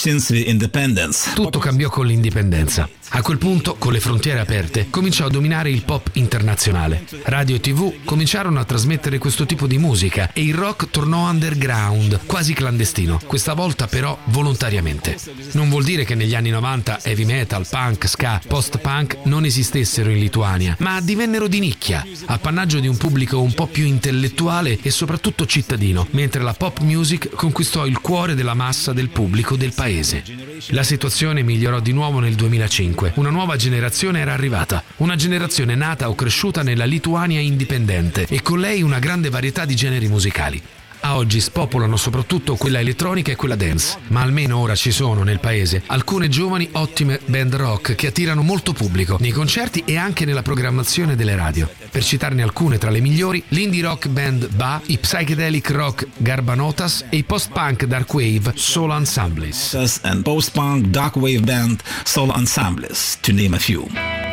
Since 0.00 0.32
the 0.32 0.48
independence. 0.48 1.30
Tutto 1.34 1.58
cambiò 1.58 1.90
con 1.90 2.06
l'indipendenza. 2.06 2.88
A 3.12 3.22
quel 3.22 3.38
punto, 3.38 3.74
con 3.74 3.92
le 3.92 3.98
frontiere 3.98 4.38
aperte, 4.38 4.88
cominciò 4.88 5.26
a 5.26 5.30
dominare 5.30 5.68
il 5.68 5.82
pop 5.82 6.10
internazionale. 6.12 7.04
Radio 7.24 7.56
e 7.56 7.60
tv 7.60 8.04
cominciarono 8.04 8.60
a 8.60 8.64
trasmettere 8.64 9.18
questo 9.18 9.46
tipo 9.46 9.66
di 9.66 9.78
musica 9.78 10.32
e 10.32 10.42
il 10.42 10.54
rock 10.54 10.90
tornò 10.90 11.28
underground, 11.28 12.20
quasi 12.26 12.54
clandestino, 12.54 13.20
questa 13.26 13.54
volta 13.54 13.88
però 13.88 14.16
volontariamente. 14.26 15.18
Non 15.52 15.68
vuol 15.68 15.82
dire 15.82 16.04
che 16.04 16.14
negli 16.14 16.36
anni 16.36 16.50
90 16.50 17.00
heavy 17.02 17.24
metal, 17.24 17.66
punk, 17.68 18.08
ska, 18.08 18.40
post-punk 18.46 19.18
non 19.24 19.44
esistessero 19.44 20.10
in 20.10 20.18
Lituania, 20.18 20.76
ma 20.78 21.00
divennero 21.00 21.48
di 21.48 21.58
nicchia, 21.58 22.06
appannaggio 22.26 22.78
di 22.78 22.86
un 22.86 22.96
pubblico 22.96 23.40
un 23.40 23.54
po' 23.54 23.66
più 23.66 23.86
intellettuale 23.86 24.78
e 24.80 24.90
soprattutto 24.90 25.46
cittadino, 25.46 26.06
mentre 26.10 26.42
la 26.42 26.54
pop 26.54 26.78
music 26.80 27.30
conquistò 27.30 27.86
il 27.86 28.00
cuore 28.00 28.36
della 28.36 28.54
massa 28.54 28.92
del 28.92 29.08
pubblico 29.08 29.56
del 29.56 29.72
paese. 29.74 30.49
La 30.68 30.82
situazione 30.82 31.42
migliorò 31.42 31.80
di 31.80 31.92
nuovo 31.92 32.18
nel 32.20 32.34
2005. 32.34 33.12
Una 33.16 33.30
nuova 33.30 33.56
generazione 33.56 34.20
era 34.20 34.34
arrivata, 34.34 34.82
una 34.98 35.16
generazione 35.16 35.74
nata 35.74 36.08
o 36.08 36.14
cresciuta 36.14 36.62
nella 36.62 36.84
Lituania 36.84 37.40
indipendente 37.40 38.26
e 38.28 38.42
con 38.42 38.60
lei 38.60 38.82
una 38.82 38.98
grande 38.98 39.30
varietà 39.30 39.64
di 39.64 39.74
generi 39.74 40.08
musicali. 40.08 40.62
A 41.02 41.16
oggi 41.16 41.40
spopolano 41.40 41.96
soprattutto 41.96 42.56
quella 42.56 42.78
elettronica 42.78 43.32
e 43.32 43.36
quella 43.36 43.56
dance, 43.56 43.98
ma 44.08 44.20
almeno 44.20 44.58
ora 44.58 44.74
ci 44.74 44.90
sono 44.90 45.22
nel 45.22 45.40
paese 45.40 45.82
alcune 45.86 46.28
giovani 46.28 46.68
ottime 46.72 47.20
band 47.24 47.54
rock 47.54 47.94
che 47.94 48.08
attirano 48.08 48.42
molto 48.42 48.72
pubblico 48.72 49.16
nei 49.18 49.30
concerti 49.30 49.82
e 49.86 49.96
anche 49.96 50.24
nella 50.24 50.42
programmazione 50.42 51.16
delle 51.16 51.36
radio. 51.36 51.68
Per 51.90 52.04
citarne 52.04 52.42
alcune 52.42 52.78
tra 52.78 52.90
le 52.90 53.00
migliori, 53.00 53.42
l'indie 53.48 53.82
rock 53.82 54.08
band 54.08 54.54
Ba, 54.54 54.80
i 54.86 54.98
psychedelic 54.98 55.70
rock 55.70 56.06
Garbanotas 56.18 57.06
e 57.08 57.16
i 57.16 57.24
post-punk 57.24 57.84
dark 57.84 58.12
wave 58.12 58.52
Soul 58.54 58.92
Ensembles. 58.92 60.00
And 60.02 60.22
post-punk 60.22 60.86
dark 60.86 61.16
wave 61.16 61.40
band 61.40 61.82
Soul 62.04 62.32
Ensembles, 62.36 63.18
to 63.20 63.32
name 63.32 63.56
a 63.56 63.58
few. 63.58 64.29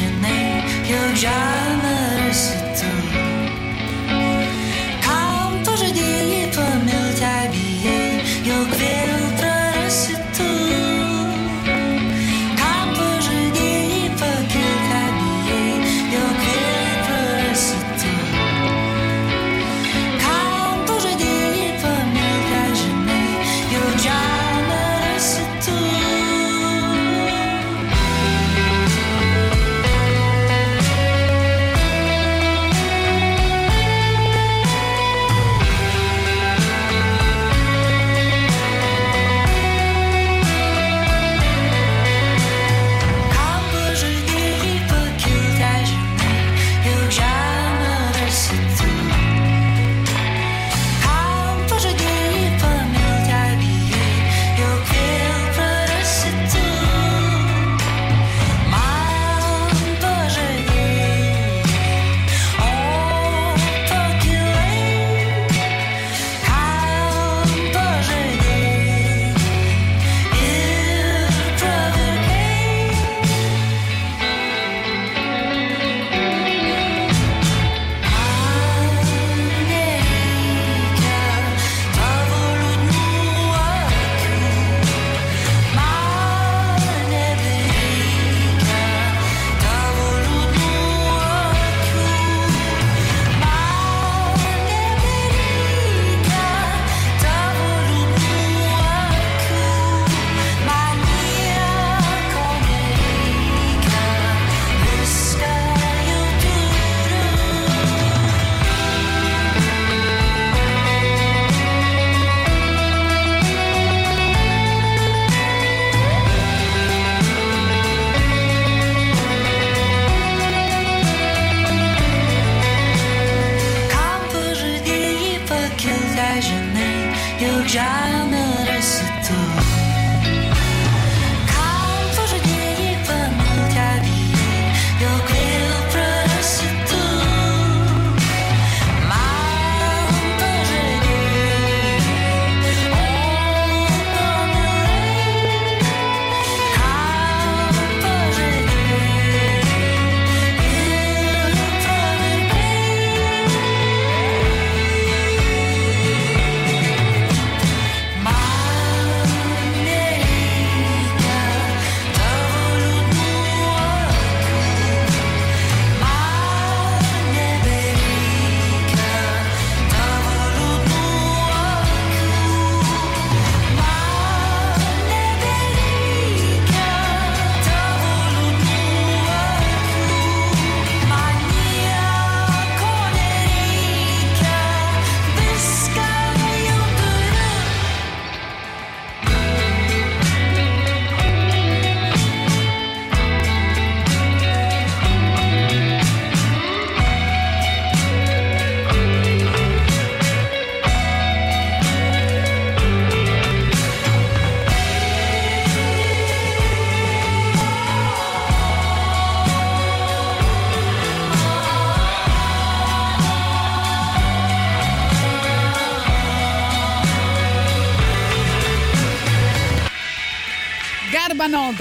And 0.00 0.24
they 0.24 0.64
eu 0.88 1.12
drivers. 1.14 2.61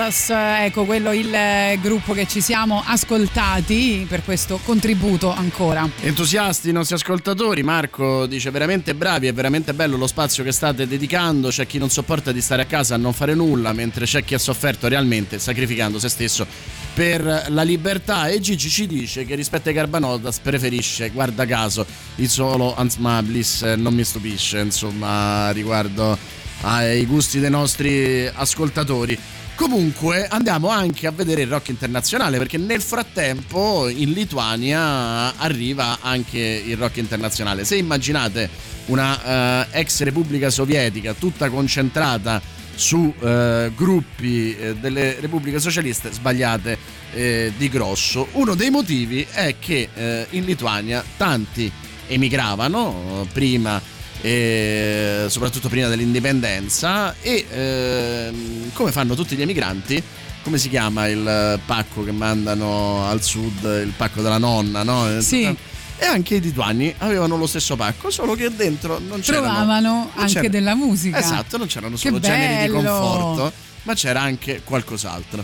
Garbanotas, 0.02 0.30
ecco 0.66 0.86
quello 0.86 1.12
il 1.12 1.32
eh, 1.32 1.78
gruppo 1.80 2.14
che 2.14 2.26
ci 2.26 2.42
siamo 2.42 2.82
ascoltati 2.84 4.06
per 4.10 4.24
questo 4.24 4.60
contributo 4.64 5.32
ancora. 5.32 5.88
Entusiasti 6.02 6.70
i 6.70 6.72
nostri 6.72 6.96
ascoltatori, 6.96 7.62
Marco 7.62 8.26
dice 8.26 8.50
veramente 8.50 8.96
bravi, 8.96 9.28
è 9.28 9.34
veramente 9.34 9.74
bello 9.74 9.98
lo 9.98 10.08
spazio 10.08 10.44
che 10.44 10.52
state 10.52 10.88
dedicando, 10.88 11.50
c'è 11.50 11.68
chi 11.68 11.78
non 11.78 11.90
sopporta 11.90 12.32
di 12.32 12.42
stare 12.42 12.64
a 12.64 12.66
casa 12.66 12.96
a 12.96 12.98
non 12.98 13.14
fare 13.14 13.36
nulla, 13.36 13.74
mentre 13.74 14.06
c'è 14.06 14.24
chi 14.24 14.34
ha 14.34 14.40
sofferto 14.40 14.88
realmente 14.88 15.38
sacrificando 15.38 16.00
se 16.00 16.10
stesso 16.10 16.48
per 16.96 17.46
la 17.50 17.62
libertà 17.62 18.28
e 18.28 18.40
Gigi 18.40 18.70
ci 18.70 18.88
dice 18.88 19.24
che 19.24 19.36
rispetto 19.36 19.70
ai 19.70 19.76
Garbanotas 19.76 20.40
preferisce, 20.40 21.10
guarda 21.10 21.46
caso, 21.46 21.86
il 22.16 22.30
solo 22.30 22.76
Hans 22.76 22.96
Mablis, 22.96 23.62
eh, 23.62 23.76
non 23.76 23.94
mi 23.94 24.04
stupisce 24.04 24.60
insomma 24.60 25.52
riguardo 25.52 26.18
ai 26.62 27.06
gusti 27.06 27.40
dei 27.40 27.50
nostri 27.50 28.28
ascoltatori. 28.28 29.18
Comunque 29.56 30.26
andiamo 30.28 30.70
anche 30.70 31.06
a 31.06 31.12
vedere 31.12 31.44
il 31.44 31.48
rock 31.48 31.70
internazionale 31.70 32.38
perché 32.40 32.58
nel 32.58 32.82
frattempo 32.82 33.88
in 33.88 34.12
Lituania 34.12 35.38
arriva 35.38 36.00
anche 36.02 36.40
il 36.40 36.76
rock 36.78 36.98
internazionale. 36.98 37.64
Se 37.64 37.76
immaginate 37.76 38.50
una 38.88 39.68
eh, 39.72 39.80
ex 39.80 40.02
repubblica 40.02 40.50
sovietica 40.50 41.14
tutta 41.14 41.50
concentrata 41.50 42.42
su 42.74 43.14
eh, 43.20 43.72
gruppi 43.76 44.56
eh, 44.56 44.76
delle 44.76 45.18
repubbliche 45.20 45.60
socialiste 45.60 46.12
sbagliate 46.12 47.00
di 47.12 47.68
grosso. 47.68 48.30
Uno 48.32 48.56
dei 48.56 48.70
motivi 48.70 49.28
è 49.30 49.56
che 49.60 49.90
in 50.30 50.46
Lituania 50.46 51.04
tanti 51.18 51.70
emigravano 52.08 53.28
prima 53.34 53.82
e 54.22 55.26
soprattutto 55.30 55.68
prima 55.68 55.88
dell'indipendenza 55.88 57.16
e 57.22 57.46
ehm, 57.50 58.72
come 58.74 58.92
fanno 58.92 59.16
tutti 59.16 59.36
gli 59.36 59.42
emigranti 59.42 60.02
come 60.44 60.58
si 60.58 60.70
chiama 60.70 61.08
il 61.08 61.60
pacco 61.66 62.04
che 62.04 62.12
mandano 62.12 63.06
al 63.08 63.22
sud 63.22 63.64
il 63.64 63.94
pacco 63.96 64.22
della 64.22 64.38
nonna 64.38 64.84
no? 64.84 65.20
Sì. 65.22 65.44
e 65.44 66.06
anche 66.06 66.36
i 66.36 66.42
lituani 66.42 66.94
avevano 67.00 67.36
lo 67.38 67.48
stesso 67.48 67.76
pacco 67.76 68.10
solo 68.12 68.36
che 68.36 68.54
dentro 68.56 69.00
non 69.00 69.22
c'erano 69.22 69.46
Trovavano 69.48 70.12
anche 70.16 70.34
c'era- 70.34 70.48
della 70.50 70.76
musica. 70.76 71.18
esatto 71.20 71.58
non 71.58 71.68
c'erano 71.68 71.96
solo 71.98 72.20
generi 72.20 72.68
di 72.68 72.72
conforto 72.72 73.52
ma 73.84 73.94
c'era 73.96 74.22
anche 74.22 74.62
qualcos'altro 74.64 75.44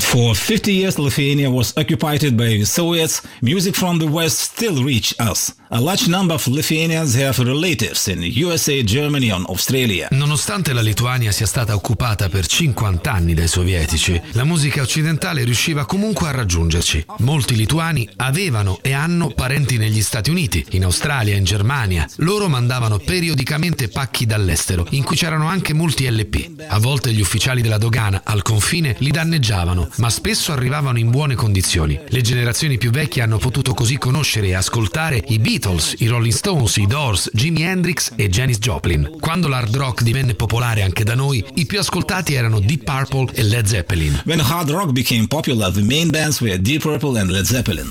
For 0.00 0.34
50 0.34 0.72
years, 0.72 0.98
Lithuania 0.98 1.48
was 1.48 1.72
occupied 1.76 2.20
by 2.36 2.58
the 2.58 2.64
Soviets. 2.64 3.22
Music 3.40 3.74
from 3.74 3.98
the 3.98 4.06
West 4.06 4.40
still 4.40 4.82
reach 4.82 5.14
us. 5.18 5.54
A 5.70 5.80
large 5.80 6.06
number 6.06 6.32
of 6.34 6.46
Lithuanians 6.46 7.16
have 7.16 7.42
relatives 7.42 8.06
in 8.06 8.22
USA, 8.22 8.84
Germany, 8.84 9.30
and 9.30 9.46
Australia. 9.48 10.06
Nonostante 10.12 10.72
la 10.72 10.80
Lituania 10.80 11.32
sia 11.32 11.46
stata 11.46 11.74
occupata 11.74 12.28
per 12.28 12.46
50 12.46 13.10
anni 13.10 13.34
dai 13.34 13.48
sovietici, 13.48 14.20
la 14.32 14.44
musica 14.44 14.82
occidentale 14.82 15.42
riusciva 15.42 15.84
comunque 15.84 16.28
a 16.28 16.30
raggiungerci. 16.30 17.04
Molti 17.18 17.56
lituani 17.56 18.08
avevano 18.16 18.78
e 18.80 18.92
hanno 18.92 19.30
parenti 19.30 19.76
negli 19.76 20.02
Stati 20.02 20.30
Uniti, 20.30 20.64
in 20.70 20.84
Australia, 20.84 21.34
in 21.34 21.42
Germania. 21.42 22.08
Loro 22.18 22.48
mandavano 22.48 22.98
periodicamente 22.98 23.88
pacchi 23.88 24.24
dall'estero, 24.24 24.86
in 24.90 25.02
cui 25.02 25.16
c'erano 25.16 25.48
anche 25.48 25.72
molti 25.72 26.08
LP. 26.08 26.62
A 26.68 26.78
volte 26.78 27.12
gli 27.12 27.20
ufficiali 27.20 27.60
della 27.60 27.78
dogana 27.78 28.20
al 28.24 28.42
confine 28.42 28.94
li 28.98 29.10
danneggiavano, 29.10 29.85
ma 29.96 30.10
spesso 30.10 30.52
arrivavano 30.52 30.98
in 30.98 31.10
buone 31.10 31.34
condizioni. 31.34 31.98
Le 32.08 32.20
generazioni 32.20 32.78
più 32.78 32.90
vecchie 32.90 33.22
hanno 33.22 33.38
potuto 33.38 33.74
così 33.74 33.98
conoscere 33.98 34.48
e 34.48 34.54
ascoltare 34.54 35.22
i 35.28 35.38
Beatles, 35.38 35.94
i 35.98 36.06
Rolling 36.06 36.34
Stones, 36.34 36.76
i 36.76 36.86
Doors, 36.86 37.30
Jimi 37.32 37.62
Hendrix 37.62 38.12
e 38.16 38.28
Janis 38.28 38.58
Joplin. 38.58 39.16
Quando 39.20 39.48
l'hard 39.48 39.74
rock 39.76 40.02
divenne 40.02 40.34
popolare 40.34 40.82
anche 40.82 41.04
da 41.04 41.14
noi, 41.14 41.44
i 41.54 41.66
più 41.66 41.78
ascoltati 41.78 42.34
erano 42.34 42.60
Deep 42.60 42.84
Purple 42.84 43.32
e 43.32 43.42
Led 43.42 43.66
Zeppelin. 43.66 44.22
When 44.24 44.40
hard 44.40 44.70
rock 44.70 44.92
became 44.92 45.26
popular, 45.26 45.72
the 45.72 45.82
main 45.82 46.10
bands 46.10 46.40
were 46.40 46.60
Deep 46.60 46.82
Purple 46.82 47.18
and 47.18 47.30
Led 47.30 47.44
Zeppelin. 47.44 47.90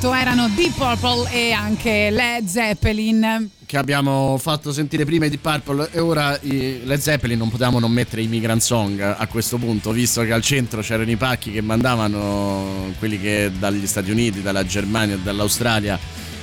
Detto 0.00 0.14
erano 0.14 0.48
Deep 0.48 0.72
Purple 0.76 1.30
e 1.30 1.52
anche 1.52 2.08
Led 2.10 2.46
Zeppelin. 2.46 3.50
che 3.66 3.76
abbiamo 3.76 4.38
fatto 4.38 4.72
sentire 4.72 5.04
prima 5.04 5.26
i 5.26 5.28
Deep 5.28 5.42
Purple 5.42 5.90
e 5.92 6.00
ora 6.00 6.38
i 6.40 6.80
Led 6.84 6.98
Zeppelin 6.98 7.36
non 7.36 7.50
potevamo 7.50 7.78
non 7.78 7.92
mettere 7.92 8.22
i 8.22 8.26
Migrant 8.26 8.62
Song 8.62 8.98
a 8.98 9.26
questo 9.26 9.58
punto, 9.58 9.92
visto 9.92 10.22
che 10.22 10.32
al 10.32 10.40
centro 10.40 10.80
c'erano 10.80 11.10
i 11.10 11.16
pacchi 11.16 11.52
che 11.52 11.60
mandavano 11.60 12.94
quelli 12.98 13.20
che 13.20 13.52
dagli 13.58 13.86
Stati 13.86 14.10
Uniti, 14.10 14.40
dalla 14.40 14.64
Germania 14.64 15.16
dall'Australia 15.16 15.98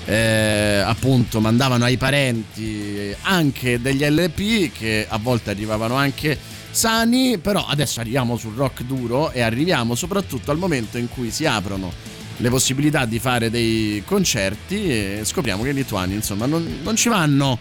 eh, 0.05 0.83
appunto 0.85 1.41
mandavano 1.41 1.83
ai 1.83 1.97
parenti 1.97 3.11
anche 3.21 3.81
degli 3.81 4.05
LP 4.05 4.71
che 4.71 5.07
a 5.09 5.17
volte 5.17 5.49
arrivavano 5.49 5.95
anche 5.95 6.37
sani, 6.69 7.39
però 7.39 7.65
adesso 7.65 8.01
arriviamo 8.01 8.37
sul 8.37 8.53
rock 8.53 8.83
duro 8.83 9.31
e 9.31 9.41
arriviamo 9.41 9.95
soprattutto 9.95 10.51
al 10.51 10.59
momento 10.59 10.99
in 10.99 11.09
cui 11.09 11.31
si 11.31 11.47
aprono 11.47 12.16
le 12.37 12.49
possibilità 12.49 13.05
di 13.05 13.19
fare 13.19 13.49
dei 13.49 14.03
concerti 14.05 14.89
e 14.89 15.21
scopriamo 15.23 15.63
che 15.63 15.69
i 15.69 15.73
lituani 15.73 16.13
insomma 16.13 16.45
non, 16.45 16.79
non 16.83 16.95
ci 16.95 17.09
vanno 17.09 17.57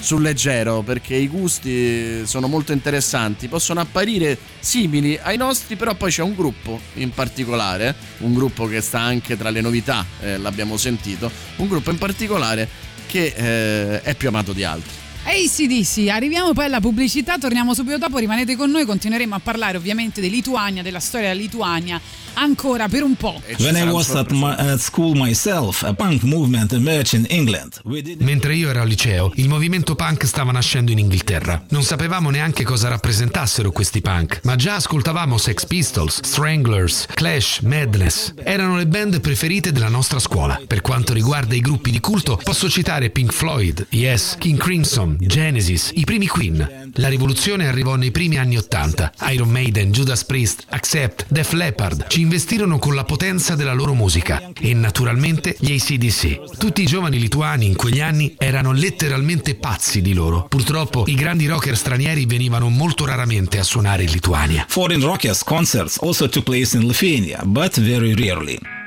sul 0.00 0.22
leggero 0.22 0.82
perché 0.82 1.14
i 1.14 1.28
gusti 1.28 2.26
sono 2.26 2.48
molto 2.48 2.72
interessanti, 2.72 3.48
possono 3.48 3.80
apparire 3.80 4.36
simili 4.58 5.18
ai 5.22 5.36
nostri, 5.36 5.76
però 5.76 5.94
poi 5.94 6.10
c'è 6.10 6.22
un 6.22 6.34
gruppo 6.34 6.80
in 6.94 7.10
particolare, 7.10 7.94
un 8.18 8.32
gruppo 8.32 8.66
che 8.66 8.80
sta 8.80 9.00
anche 9.00 9.36
tra 9.36 9.50
le 9.50 9.60
novità, 9.60 10.04
eh, 10.20 10.38
l'abbiamo 10.38 10.76
sentito, 10.76 11.30
un 11.56 11.68
gruppo 11.68 11.90
in 11.90 11.98
particolare 11.98 12.68
che 13.06 13.34
eh, 13.36 14.02
è 14.02 14.14
più 14.14 14.28
amato 14.28 14.52
di 14.52 14.64
altri. 14.64 14.98
ACDC, 15.22 16.08
arriviamo 16.08 16.54
poi 16.54 16.64
alla 16.64 16.80
pubblicità, 16.80 17.36
torniamo 17.36 17.74
subito 17.74 17.98
dopo, 17.98 18.18
rimanete 18.18 18.56
con 18.56 18.70
noi, 18.70 18.86
continueremo 18.86 19.34
a 19.34 19.38
parlare 19.38 19.76
ovviamente 19.76 20.20
di 20.20 20.30
Lituania, 20.30 20.82
della 20.82 20.98
storia 20.98 21.28
della 21.28 21.40
Lituania, 21.40 22.00
ancora 22.40 22.88
per 22.88 23.02
un 23.02 23.14
po'. 23.16 23.40
When 23.58 23.76
I 23.76 23.90
was 23.90 24.10
at, 24.14 24.30
my, 24.30 24.54
at 24.56 24.78
school 24.78 25.14
myself, 25.14 25.82
a 25.82 25.92
punk 25.92 26.22
movement 26.22 26.72
emerged 26.72 27.12
in 27.12 27.26
England. 27.28 27.80
Mentre 28.18 28.54
io 28.54 28.70
ero 28.70 28.80
al 28.80 28.88
liceo, 28.88 29.32
il 29.34 29.48
movimento 29.48 29.94
punk 29.94 30.26
stava 30.26 30.50
nascendo 30.50 30.90
in 30.90 30.98
Inghilterra. 30.98 31.62
Non 31.68 31.82
sapevamo 31.82 32.30
neanche 32.30 32.64
cosa 32.64 32.88
rappresentassero 32.88 33.70
questi 33.70 34.00
punk, 34.00 34.40
ma 34.44 34.56
già 34.56 34.76
ascoltavamo 34.76 35.36
Sex 35.36 35.66
Pistols, 35.66 36.20
Stranglers, 36.22 37.06
Clash, 37.12 37.60
Madness. 37.60 38.32
Erano 38.42 38.76
le 38.76 38.86
band 38.86 39.20
preferite 39.20 39.70
della 39.72 39.88
nostra 39.88 40.18
scuola. 40.18 40.60
Per 40.66 40.80
quanto 40.80 41.12
riguarda 41.12 41.54
i 41.54 41.60
gruppi 41.60 41.90
di 41.90 42.00
culto, 42.00 42.40
posso 42.42 42.70
citare 42.70 43.10
Pink 43.10 43.32
Floyd, 43.32 43.86
Yes, 43.90 44.36
King 44.38 44.58
Crimson, 44.58 45.16
Genesis, 45.20 45.90
i 45.94 46.04
primi 46.04 46.26
Queen. 46.26 46.89
La 46.94 47.08
rivoluzione 47.08 47.66
arrivò 47.68 47.94
nei 47.96 48.10
primi 48.10 48.38
anni 48.38 48.56
Ottanta. 48.56 49.12
Iron 49.30 49.48
Maiden, 49.48 49.92
Judas 49.92 50.24
Priest, 50.24 50.64
Accept, 50.68 51.26
Def 51.28 51.52
Leppard 51.52 52.06
ci 52.08 52.20
investirono 52.20 52.78
con 52.78 52.94
la 52.94 53.04
potenza 53.04 53.54
della 53.54 53.72
loro 53.72 53.94
musica 53.94 54.50
e 54.58 54.74
naturalmente 54.74 55.56
gli 55.58 55.72
ACDC. 55.72 56.56
Tutti 56.58 56.82
i 56.82 56.86
giovani 56.86 57.18
lituani 57.18 57.66
in 57.66 57.76
quegli 57.76 58.00
anni 58.00 58.34
erano 58.38 58.72
letteralmente 58.72 59.54
pazzi 59.54 60.00
di 60.00 60.12
loro. 60.12 60.46
Purtroppo 60.48 61.04
i 61.06 61.14
grandi 61.14 61.46
rocker 61.46 61.76
stranieri 61.76 62.26
venivano 62.26 62.68
molto 62.68 63.04
raramente 63.04 63.58
a 63.58 63.62
suonare 63.62 64.04
in 64.04 64.10
Lituania. 64.10 64.64
Foreign 64.68 65.02
rockers 65.02 65.44
concerts 65.44 65.98
also 66.00 66.28
took 66.28 66.44
place 66.44 66.76
in 66.76 66.86
Lithuania, 66.86 67.40
but 67.44 67.80
very 67.80 68.14
rarely. 68.14 68.79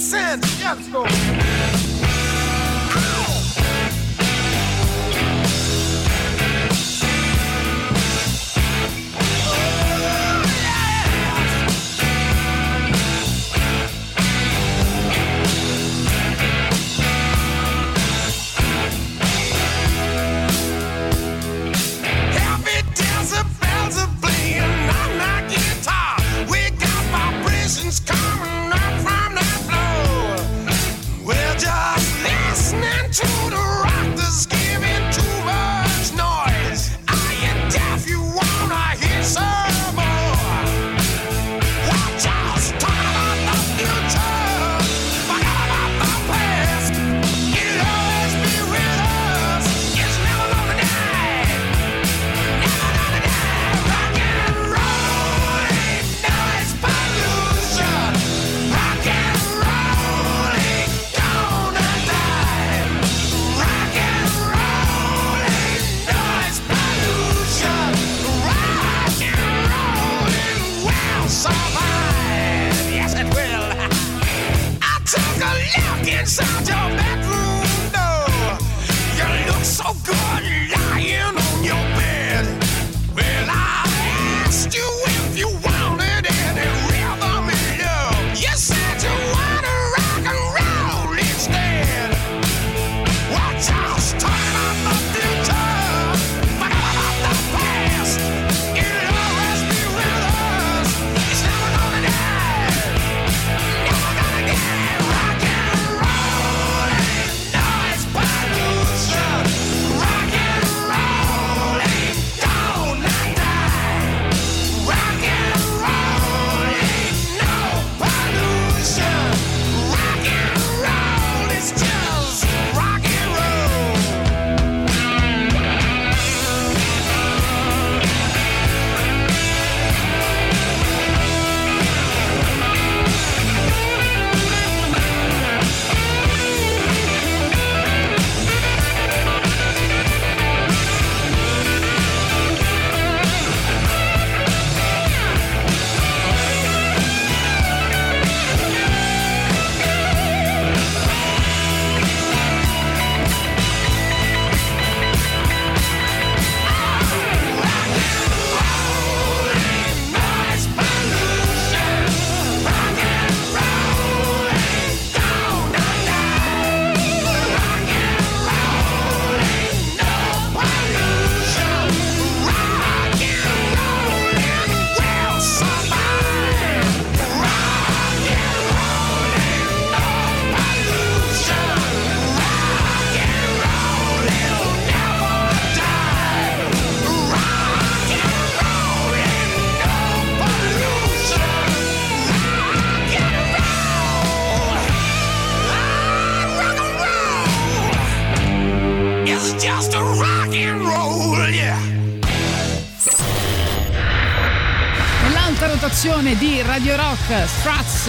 sin. 0.00 0.40
Yes, 0.58 0.88
go. 0.88 1.39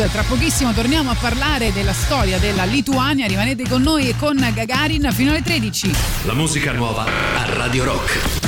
Strats, 0.02 0.12
tra 0.12 0.24
pochissimo 0.24 0.74
torniamo 0.74 1.12
a 1.12 1.16
parlare 1.16 1.72
della 1.72 1.94
storia 1.94 2.40
della 2.40 2.64
Lituania, 2.64 3.28
rimanete 3.28 3.68
con 3.68 3.82
noi 3.82 4.10
e 4.10 4.16
con 4.18 4.36
Gagarin 4.54 5.10
fino 5.12 5.32
alle 5.32 5.42
13. 5.42 5.92
La 6.24 6.34
musica 6.34 6.72
nuova 6.72 7.06
a 7.06 7.54
Radio 7.54 7.84
Rock. 7.84 8.41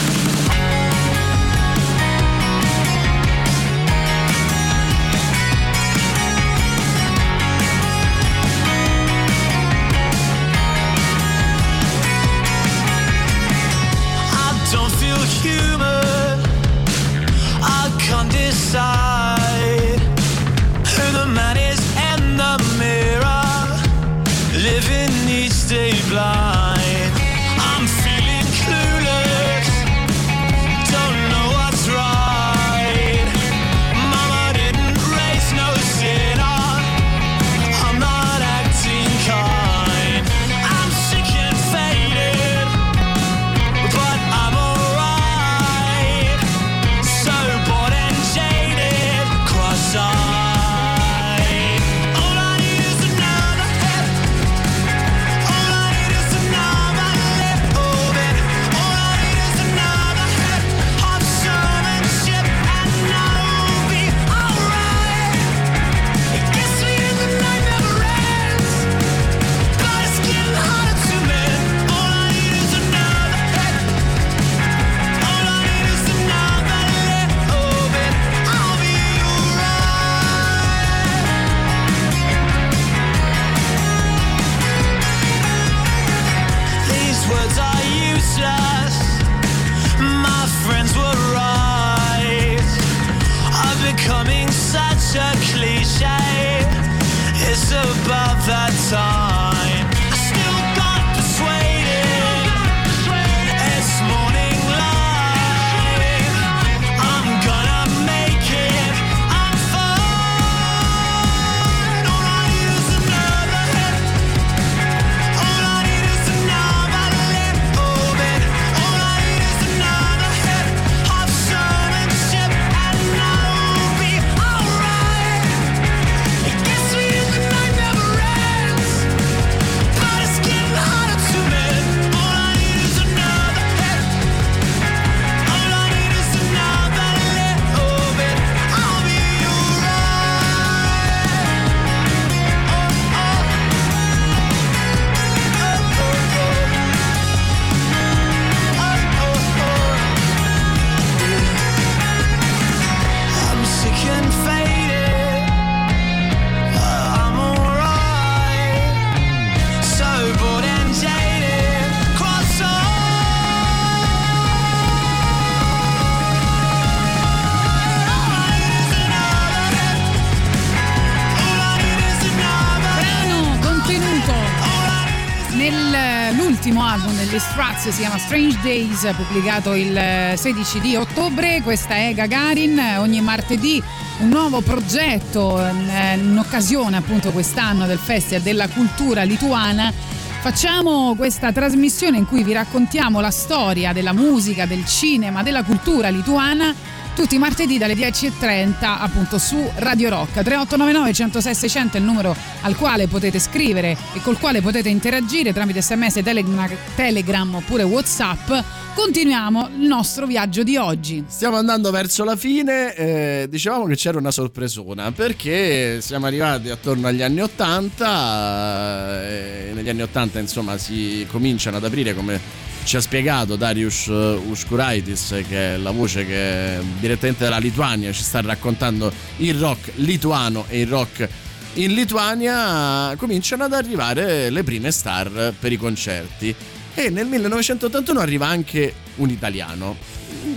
Struts 177.83 177.89
si 177.89 177.99
chiama 177.99 178.17
Strange 178.17 178.59
Days 178.61 179.13
pubblicato 179.15 179.73
il 179.73 179.95
eh, 179.95 180.35
16 180.37 180.79
di 180.79 180.95
ottobre. 180.95 181.61
Questa 181.61 181.95
è 181.95 182.13
Gagarin. 182.13 182.79
Ogni 182.99 183.19
martedì 183.19 183.81
un 184.19 184.29
nuovo 184.29 184.61
progetto 184.61 185.59
eh, 185.59 186.15
in 186.15 186.37
occasione 186.37 186.95
appunto 186.95 187.31
quest'anno 187.31 187.85
del 187.85 187.97
Festival 187.97 188.41
della 188.41 188.69
Cultura 188.69 189.23
Lituana. 189.23 189.91
Facciamo 189.91 191.13
questa 191.15 191.51
trasmissione 191.51 192.17
in 192.17 192.25
cui 192.25 192.43
vi 192.43 192.53
raccontiamo 192.53 193.19
la 193.19 193.31
storia 193.31 193.91
della 193.91 194.13
musica, 194.13 194.65
del 194.65 194.85
cinema, 194.85 195.43
della 195.43 195.63
cultura 195.63 196.07
lituana 196.07 196.73
tutti 197.15 197.35
i 197.35 197.37
martedì 197.37 197.77
dalle 197.77 197.93
10.30 197.93 198.75
appunto 198.81 199.37
su 199.37 199.57
Radio 199.75 200.09
Rock. 200.09 200.31
3899 200.31 201.13
106 201.13 201.55
600 201.55 201.97
è 201.97 201.99
il 201.99 202.05
numero 202.05 202.35
al 202.61 202.75
quale 202.75 203.07
potete 203.07 203.39
scrivere 203.39 203.95
e 204.13 204.21
col 204.21 204.39
quale 204.39 204.61
potete 204.61 204.89
interagire 204.89 205.53
tramite 205.53 205.81
sms, 205.81 206.21
telegram, 206.23 206.69
telegram 206.95 207.55
oppure 207.55 207.83
whatsapp. 207.83 208.51
Continuiamo 208.95 209.69
il 209.79 209.87
nostro 209.87 210.25
viaggio 210.25 210.63
di 210.63 210.77
oggi. 210.77 211.23
Stiamo 211.27 211.57
andando 211.57 211.89
verso 211.91 212.23
la 212.23 212.35
fine, 212.35 212.93
eh, 212.95 213.47
dicevamo 213.49 213.85
che 213.85 213.95
c'era 213.95 214.17
una 214.17 214.31
sorpresona 214.31 215.11
perché 215.11 215.99
siamo 216.01 216.25
arrivati 216.27 216.69
attorno 216.69 217.07
agli 217.07 217.21
anni 217.21 217.41
80 217.41 219.23
e 219.27 219.71
negli 219.73 219.89
anni 219.89 220.01
80 220.03 220.39
insomma 220.39 220.77
si 220.77 221.25
cominciano 221.29 221.77
ad 221.77 221.85
aprire 221.85 222.13
come 222.13 222.71
ci 222.83 222.97
ha 222.97 223.01
spiegato 223.01 223.55
Darius 223.55 224.07
Uskuraitis 224.07 225.41
che 225.47 225.75
è 225.75 225.77
la 225.77 225.91
voce 225.91 226.25
che 226.25 226.79
direttamente 226.99 227.43
dalla 227.45 227.57
Lituania 227.57 228.11
ci 228.11 228.23
sta 228.23 228.41
raccontando 228.41 229.11
il 229.37 229.55
rock 229.55 229.91
lituano 229.95 230.65
e 230.67 230.81
il 230.81 230.87
rock 230.87 231.27
in 231.75 231.93
Lituania. 231.93 233.15
Cominciano 233.17 233.63
ad 233.63 233.73
arrivare 233.73 234.49
le 234.49 234.63
prime 234.63 234.91
star 234.91 235.53
per 235.57 235.71
i 235.71 235.77
concerti 235.77 236.53
e 236.93 237.09
nel 237.09 237.25
1981 237.27 238.19
arriva 238.19 238.47
anche 238.47 238.93
un 239.15 239.29
italiano. 239.29 239.95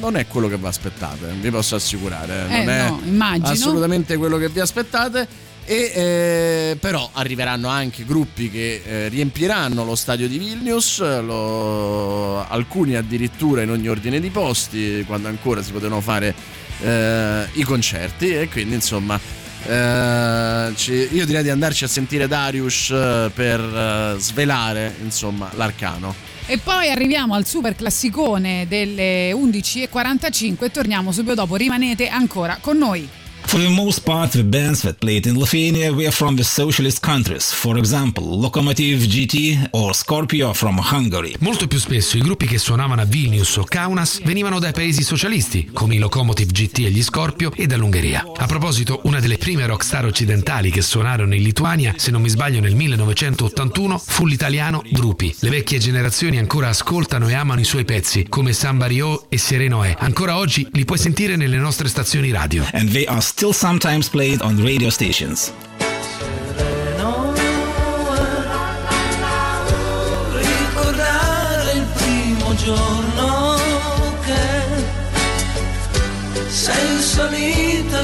Non 0.01 0.17
è 0.17 0.27
quello 0.27 0.49
che 0.49 0.57
vi 0.57 0.67
aspettate 0.67 1.33
vi 1.41 1.51
posso 1.51 1.77
assicurare 1.77 2.47
Eh, 2.49 2.59
non 2.65 2.69
è 2.69 2.89
no, 2.89 3.01
immagino. 3.05 3.49
assolutamente 3.49 4.17
quello 4.17 4.37
che 4.37 4.49
vi 4.49 4.61
aspettate 4.61 5.27
e 5.69 5.93
eh, 5.95 6.77
però 6.81 7.11
arriveranno 7.13 7.67
anche 7.69 8.05
gruppi 8.05 8.51
che 8.51 8.83
eh, 8.85 9.09
riempiranno 9.09 9.85
lo 9.85 9.97
stadio 9.97 10.29
di 10.29 10.39
Vilnius, 10.39 11.01
lo- 11.01 12.47
alcuni 12.47 12.95
addirittura 12.95 13.63
in 13.63 13.71
ogni 13.71 13.89
ordine 13.89 14.21
di 14.21 14.31
posti, 14.31 15.03
quando 15.07 15.27
ancora 15.27 15.63
si 15.63 15.73
potevano 15.73 16.01
fare 16.01 16.35
eh, 16.81 17.47
i 17.55 17.63
concerti 17.65 18.33
e 18.33 18.49
quindi 18.49 18.75
insomma 18.77 19.19
eh, 19.67 20.73
io 21.11 21.27
direi 21.27 21.43
di 21.43 21.51
andarci 21.51 21.83
a 21.83 21.89
sentire 21.89 22.29
Darius 22.29 22.91
eh, 22.91 23.31
per 23.35 23.61
eh, 23.61 24.15
svelare 24.19 24.95
insomma 25.03 25.51
l'arcano. 25.55 26.15
E 26.49 26.59
poi 26.59 26.89
arriviamo 26.91 27.35
al 27.35 27.45
super 27.45 27.75
classicone 27.75 28.67
delle 28.69 29.33
11.45 29.33 30.65
e 30.65 30.71
torniamo 30.71 31.11
subito 31.11 31.35
dopo. 31.35 31.57
Rimanete 31.57 32.07
ancora 32.07 32.59
con 32.61 32.79
noi. 32.79 33.09
For 33.47 33.61
the 33.61 33.69
most 33.69 34.03
part, 34.03 34.33
the 34.33 34.43
bands 34.43 34.83
that 34.83 34.99
played 34.99 35.25
in 35.25 35.39
Lithuania 35.39 35.93
were 35.93 36.11
from 36.11 36.35
the 36.35 36.43
socialist 36.43 37.01
countries, 37.01 37.53
for 37.53 37.79
example, 37.79 38.25
Lokomotiv 38.25 39.07
GT 39.07 39.69
or 39.71 39.95
Scorpio 39.95 40.53
from 40.53 40.79
Hungary. 40.79 41.37
Molto 41.39 41.69
più 41.69 41.79
spesso 41.79 42.17
i 42.17 42.21
gruppi 42.21 42.47
che 42.47 42.59
suonavano 42.59 43.03
a 43.03 43.05
Vilnius 43.05 43.57
o 43.57 43.65
Kaunas 43.65 44.21
venivano 44.25 44.59
dai 44.59 44.73
paesi 44.73 45.03
socialisti, 45.03 45.71
come 45.73 45.95
i 45.95 45.99
Lokomotiv 45.99 46.51
GT 46.51 46.81
e 46.81 46.91
gli 46.91 47.03
Scorpio, 47.03 47.53
e 47.55 47.67
dall'Ungheria. 47.67 48.27
A 48.37 48.47
proposito, 48.47 49.01
una 49.05 49.21
delle 49.21 49.39
prime 49.39 49.65
rockstar 49.65 50.05
occidentali 50.05 50.71
che 50.71 50.83
suonarono 50.83 51.35
in 51.35 51.43
Lituania, 51.43 51.95
se 51.97 52.11
non 52.11 52.23
mi 52.23 52.29
sbaglio 52.29 52.61
nel 52.61 52.75
1981, 52.75 54.03
fu 54.05 54.27
l'italiano 54.27 54.83
Drupi. 54.91 55.35
Le 55.39 55.51
vecchie 55.51 55.79
generazioni 55.79 56.39
ancora 56.39 56.69
ascoltano 56.69 57.29
e 57.29 57.35
amano 57.35 57.61
i 57.61 57.65
suoi 57.65 57.85
pezzi, 57.85 58.27
come 58.29 58.53
Samba 58.53 58.87
Rio 58.87 59.31
e 59.31 59.39
Sereno 59.39 59.85
è. 59.85 59.95
Ancora 59.99 60.37
oggi 60.37 60.67
li 60.73 60.85
puoi 60.85 60.99
sentire 60.99 61.37
nelle 61.37 61.59
nostre 61.59 61.89
stazioni 61.89 62.33
radio. 62.33 62.67
And 62.73 62.91
they 62.91 63.05
are 63.07 63.21
still 63.37 63.46
sometimes 63.53 64.09
played 64.09 64.43
on 64.43 64.57
radio 64.57 64.91
stations. 64.91 65.53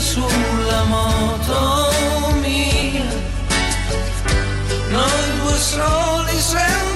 sulla 0.02 0.84
moto 0.84 2.34
mia, 2.40 3.04
noi 4.90 5.38
due 5.40 5.56
soli 5.56 6.40
compagnia. 6.40 6.91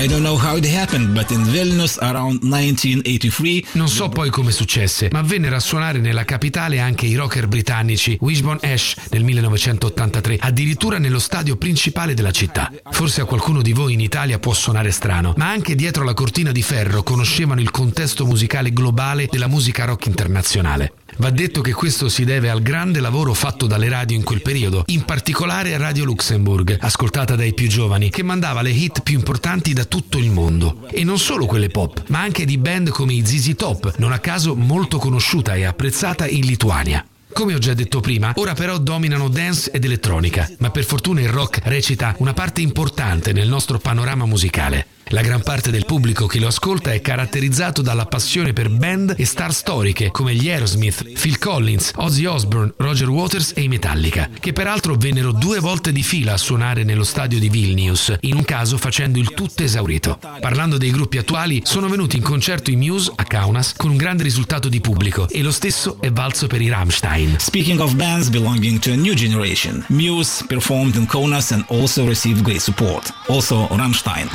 I 0.00 0.06
don't 0.06 0.22
know 0.22 0.38
how 0.42 0.56
it 0.56 0.64
happened, 0.64 1.12
but 1.12 1.30
in 1.30 1.42
Vilnius 1.42 1.98
around 2.00 2.40
1983, 2.40 3.64
Non 3.72 3.86
so 3.86 4.08
poi 4.08 4.30
come 4.30 4.50
successe, 4.50 5.10
ma 5.12 5.20
vennero 5.20 5.56
a 5.56 5.60
suonare 5.60 5.98
nella 5.98 6.24
capitale 6.24 6.80
anche 6.80 7.04
i 7.04 7.14
rocker 7.14 7.46
britannici 7.48 8.16
Wishbone 8.18 8.60
Ash 8.62 8.96
nel 9.10 9.24
1983, 9.24 10.38
addirittura 10.40 10.96
nello 10.96 11.18
stadio 11.18 11.58
principale 11.58 12.14
della 12.14 12.30
città. 12.30 12.72
Forse 12.90 13.20
a 13.20 13.26
qualcuno 13.26 13.60
di 13.60 13.74
voi 13.74 13.92
in 13.92 14.00
Italia 14.00 14.38
può 14.38 14.54
suonare 14.54 14.90
strano, 14.90 15.34
ma 15.36 15.50
anche 15.50 15.74
dietro 15.74 16.02
la 16.02 16.14
cortina 16.14 16.50
di 16.50 16.62
ferro 16.62 17.02
conoscevano 17.02 17.60
il 17.60 17.70
contesto 17.70 18.24
musicale 18.24 18.72
globale 18.72 19.28
della 19.30 19.48
musica 19.48 19.84
rock 19.84 20.06
internazionale. 20.06 20.94
Va 21.18 21.30
detto 21.30 21.60
che 21.60 21.72
questo 21.72 22.08
si 22.08 22.24
deve 22.24 22.50
al 22.50 22.62
grande 22.62 23.00
lavoro 23.00 23.34
fatto 23.34 23.66
dalle 23.66 23.88
radio 23.88 24.16
in 24.16 24.22
quel 24.22 24.42
periodo, 24.42 24.84
in 24.86 25.04
particolare 25.04 25.76
Radio 25.76 26.04
Luxembourg, 26.04 26.78
ascoltata 26.80 27.36
dai 27.36 27.54
più 27.54 27.68
giovani, 27.68 28.10
che 28.10 28.22
mandava 28.22 28.62
le 28.62 28.70
hit 28.70 29.02
più 29.02 29.16
importanti 29.16 29.72
da 29.72 29.84
tutto 29.84 30.18
il 30.18 30.30
mondo. 30.30 30.86
E 30.90 31.04
non 31.04 31.18
solo 31.18 31.46
quelle 31.46 31.68
pop, 31.68 32.04
ma 32.08 32.20
anche 32.20 32.44
di 32.44 32.58
band 32.58 32.90
come 32.90 33.12
i 33.12 33.24
ZZ 33.24 33.54
Top, 33.56 33.94
non 33.98 34.12
a 34.12 34.18
caso 34.18 34.54
molto 34.54 34.98
conosciuta 34.98 35.54
e 35.54 35.64
apprezzata 35.64 36.26
in 36.26 36.46
Lituania. 36.46 37.04
Come 37.32 37.54
ho 37.54 37.58
già 37.58 37.74
detto 37.74 38.00
prima, 38.00 38.32
ora 38.36 38.54
però 38.54 38.78
dominano 38.78 39.28
dance 39.28 39.70
ed 39.70 39.84
elettronica, 39.84 40.50
ma 40.58 40.70
per 40.70 40.84
fortuna 40.84 41.20
il 41.20 41.28
rock 41.28 41.60
recita 41.64 42.14
una 42.18 42.34
parte 42.34 42.60
importante 42.60 43.32
nel 43.32 43.48
nostro 43.48 43.78
panorama 43.78 44.26
musicale. 44.26 44.86
La 45.12 45.22
gran 45.22 45.42
parte 45.42 45.72
del 45.72 45.86
pubblico 45.86 46.26
che 46.28 46.38
lo 46.38 46.46
ascolta 46.46 46.92
è 46.92 47.00
caratterizzato 47.00 47.82
dalla 47.82 48.06
passione 48.06 48.52
per 48.52 48.68
band 48.68 49.14
e 49.16 49.24
star 49.24 49.52
storiche 49.52 50.12
come 50.12 50.36
gli 50.36 50.48
Aerosmith, 50.48 51.18
Phil 51.20 51.36
Collins, 51.36 51.90
Ozzy 51.96 52.26
Osbourne, 52.26 52.74
Roger 52.76 53.08
Waters 53.08 53.54
e 53.56 53.62
i 53.62 53.68
Metallica, 53.68 54.30
che 54.38 54.52
peraltro 54.52 54.94
vennero 54.94 55.32
due 55.32 55.58
volte 55.58 55.90
di 55.90 56.04
fila 56.04 56.34
a 56.34 56.36
suonare 56.36 56.84
nello 56.84 57.02
stadio 57.02 57.40
di 57.40 57.48
Vilnius, 57.48 58.18
in 58.20 58.36
un 58.36 58.44
caso 58.44 58.78
facendo 58.78 59.18
il 59.18 59.34
tutto 59.34 59.64
esaurito. 59.64 60.16
Parlando 60.40 60.78
dei 60.78 60.92
gruppi 60.92 61.18
attuali, 61.18 61.60
sono 61.64 61.88
venuti 61.88 62.16
in 62.16 62.22
concerto 62.22 62.70
i 62.70 62.76
Muse 62.76 63.10
a 63.16 63.24
Kaunas 63.24 63.74
con 63.76 63.90
un 63.90 63.96
grande 63.96 64.22
risultato 64.22 64.68
di 64.68 64.80
pubblico 64.80 65.28
e 65.28 65.42
lo 65.42 65.50
stesso 65.50 66.00
è 66.00 66.12
valso 66.12 66.46
per 66.46 66.62
i 66.62 66.68
Rammstein. 66.68 67.34
speaking 67.40 67.80
of 67.80 67.96
bands 67.96 68.28
belonging 68.28 68.78
to 68.78 68.92
a 68.92 68.96
new 68.96 69.14
generation, 69.14 69.84
Muse 69.88 70.44
performed 70.46 70.94
in 70.94 71.06
Kaunas 71.06 71.50
and 71.50 71.64
also 71.66 72.06
received 72.06 72.42
great 72.42 72.60
support. 72.60 73.12
Also 73.26 73.66
Rammstein. 73.72 74.28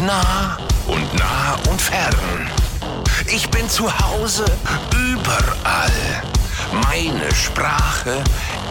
Nah 0.00 0.58
und 0.86 1.14
nah 1.18 1.56
und 1.70 1.80
fern. 1.80 2.50
Ich 3.26 3.48
bin 3.50 3.68
zu 3.68 3.86
Hause 4.00 4.44
überall. 4.92 6.22
Meine 6.84 7.34
Sprache 7.34 8.22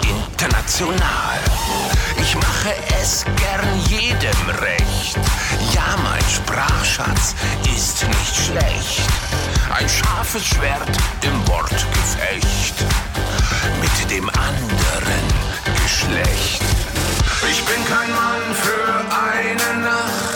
international. 0.04 1.40
Ich 2.22 2.36
mache 2.36 2.74
es 3.02 3.26
gern 3.36 3.68
jedem 3.88 4.50
recht. 4.62 5.18
Ja, 5.74 5.96
mein 6.04 6.24
Sprachschatz 6.30 7.36
ist 7.76 8.08
nicht 8.08 8.36
schlecht. 8.36 9.02
Ein 9.74 9.90
scharfes 9.90 10.46
Schwert 10.46 10.98
im 11.22 11.48
Wortgefecht 11.48 12.76
mit 13.82 14.12
dem 14.12 14.30
anderen 14.30 15.24
Geschlecht. 15.84 16.62
Ich 17.50 17.64
bin 17.66 17.86
kein 17.86 18.10
Mann 18.12 18.56
für 18.56 19.74
eine 19.74 19.84
Nacht. 19.84 20.27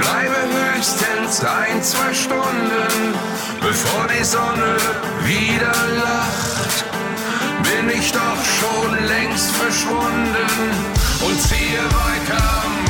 Bleibe 0.00 0.40
höchstens 0.74 1.44
ein, 1.44 1.82
zwei 1.82 2.14
Stunden, 2.14 3.14
bevor 3.60 4.06
die 4.08 4.24
Sonne 4.24 4.76
wieder 5.24 5.74
lacht. 5.96 6.84
Bin 7.62 7.90
ich 7.90 8.10
doch 8.10 8.42
schon 8.58 9.06
längst 9.06 9.50
verschwunden 9.52 10.48
und 11.22 11.40
ziehe 11.42 11.84
weiter 11.84 12.89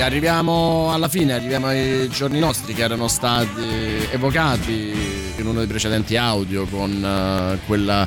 Arriviamo 0.00 0.92
alla 0.92 1.08
fine, 1.08 1.34
arriviamo 1.34 1.66
ai 1.66 2.08
giorni 2.08 2.38
nostri 2.38 2.72
che 2.72 2.82
erano 2.82 3.06
stati 3.06 3.62
evocati 4.10 4.92
in 5.36 5.46
uno 5.46 5.58
dei 5.58 5.66
precedenti 5.66 6.16
audio 6.16 6.64
con 6.66 7.04
eh, 7.04 7.58
quella 7.66 8.06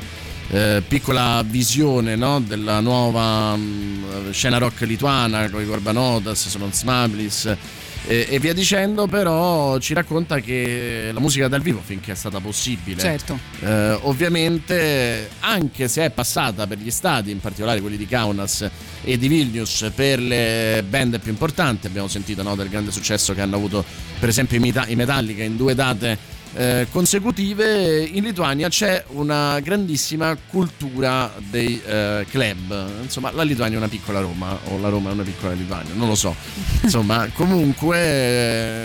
eh, 0.50 0.82
piccola 0.86 1.42
visione 1.46 2.16
no, 2.16 2.40
della 2.40 2.80
nuova 2.80 3.56
mm, 3.56 4.30
scena 4.32 4.58
rock 4.58 4.82
lituana 4.82 5.48
con 5.48 5.62
i 5.62 5.64
Gorbanotas, 5.64 6.48
Sonon 6.48 6.72
Smablis 6.72 7.56
e, 8.06 8.26
e 8.28 8.38
via 8.38 8.52
dicendo, 8.52 9.06
però 9.06 9.78
ci 9.78 9.94
racconta 9.94 10.40
che 10.40 11.10
la 11.12 11.20
musica 11.20 11.48
dal 11.48 11.62
vivo 11.62 11.80
finché 11.82 12.12
è 12.12 12.14
stata 12.14 12.40
possibile. 12.40 13.00
Certo. 13.00 13.38
Eh, 13.60 13.98
ovviamente, 14.02 15.30
anche 15.40 15.88
se 15.88 16.04
è 16.04 16.10
passata 16.10 16.66
per 16.66 16.78
gli 16.78 16.90
stadi, 16.90 17.30
in 17.30 17.40
particolare 17.40 17.80
quelli 17.80 17.96
di 17.96 18.06
Kaunas 18.06 18.68
e 19.02 19.18
di 19.18 19.28
Vilnius, 19.28 19.90
per 19.94 20.20
le 20.20 20.84
band 20.88 21.18
più 21.20 21.30
importanti, 21.30 21.86
abbiamo 21.86 22.08
sentito 22.08 22.42
no, 22.42 22.54
del 22.54 22.68
grande 22.68 22.90
successo 22.92 23.34
che 23.34 23.40
hanno 23.40 23.56
avuto, 23.56 23.84
per 24.18 24.28
esempio, 24.28 24.56
i, 24.58 24.60
Meta- 24.60 24.86
i 24.86 24.96
Metallica 24.96 25.42
in 25.42 25.56
due 25.56 25.74
date 25.74 26.32
eh, 26.56 26.86
consecutive, 26.90 28.04
in 28.04 28.22
Lituania 28.22 28.68
c'è 28.68 29.04
una 29.08 29.58
grandissima 29.60 30.36
cultura 30.48 31.32
dei 31.50 31.80
eh, 31.84 32.24
club. 32.30 33.02
Insomma, 33.02 33.32
la 33.32 33.42
Lituania 33.42 33.74
è 33.76 33.78
una 33.78 33.88
piccola 33.88 34.20
Roma, 34.20 34.56
o 34.68 34.78
la 34.78 34.88
Roma 34.88 35.10
è 35.10 35.12
una 35.12 35.24
piccola 35.24 35.52
Lituania, 35.52 35.92
non 35.94 36.08
lo 36.08 36.14
so. 36.14 36.34
Insomma, 36.82 37.28
comunque 37.34 37.98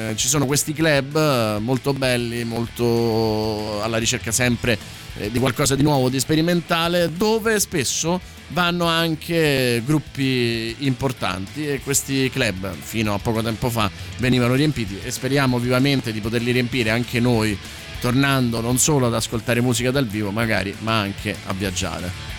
eh, 0.10 0.14
ci 0.16 0.28
sono 0.28 0.46
questi 0.46 0.74
club 0.74 1.16
eh, 1.16 1.60
molto 1.60 1.94
belli, 1.94 2.44
molto 2.44 3.82
alla 3.84 3.98
ricerca 3.98 4.32
sempre 4.32 4.78
eh, 5.18 5.30
di 5.30 5.38
qualcosa 5.38 5.76
di 5.76 5.84
nuovo, 5.84 6.10
di 6.10 6.20
sperimentale, 6.20 7.12
dove 7.16 7.60
spesso 7.60 8.20
vanno 8.50 8.86
anche 8.86 9.82
gruppi 9.86 10.76
importanti 10.80 11.68
e 11.68 11.82
questi 11.82 12.30
club 12.30 12.74
fino 12.74 13.14
a 13.14 13.20
poco 13.20 13.42
tempo 13.42 13.70
fa 13.70 13.90
venivano 14.18 14.54
riempiti 14.54 15.00
e 15.04 15.12
speriamo 15.12 15.60
vivamente 15.60 16.12
di 16.12 16.20
poterli 16.20 16.52
riempire 16.52 16.90
anche 16.90 17.20
noi 17.20 17.58
tornando 18.00 18.62
non 18.62 18.78
solo 18.78 19.08
ad 19.08 19.14
ascoltare 19.14 19.62
musica 19.62 19.92
dal 19.92 20.08
vivo 20.08 20.32
magari 20.32 20.76
ma 20.80 21.00
anche 21.00 21.36
a 21.46 21.54
viaggiare. 21.54 22.39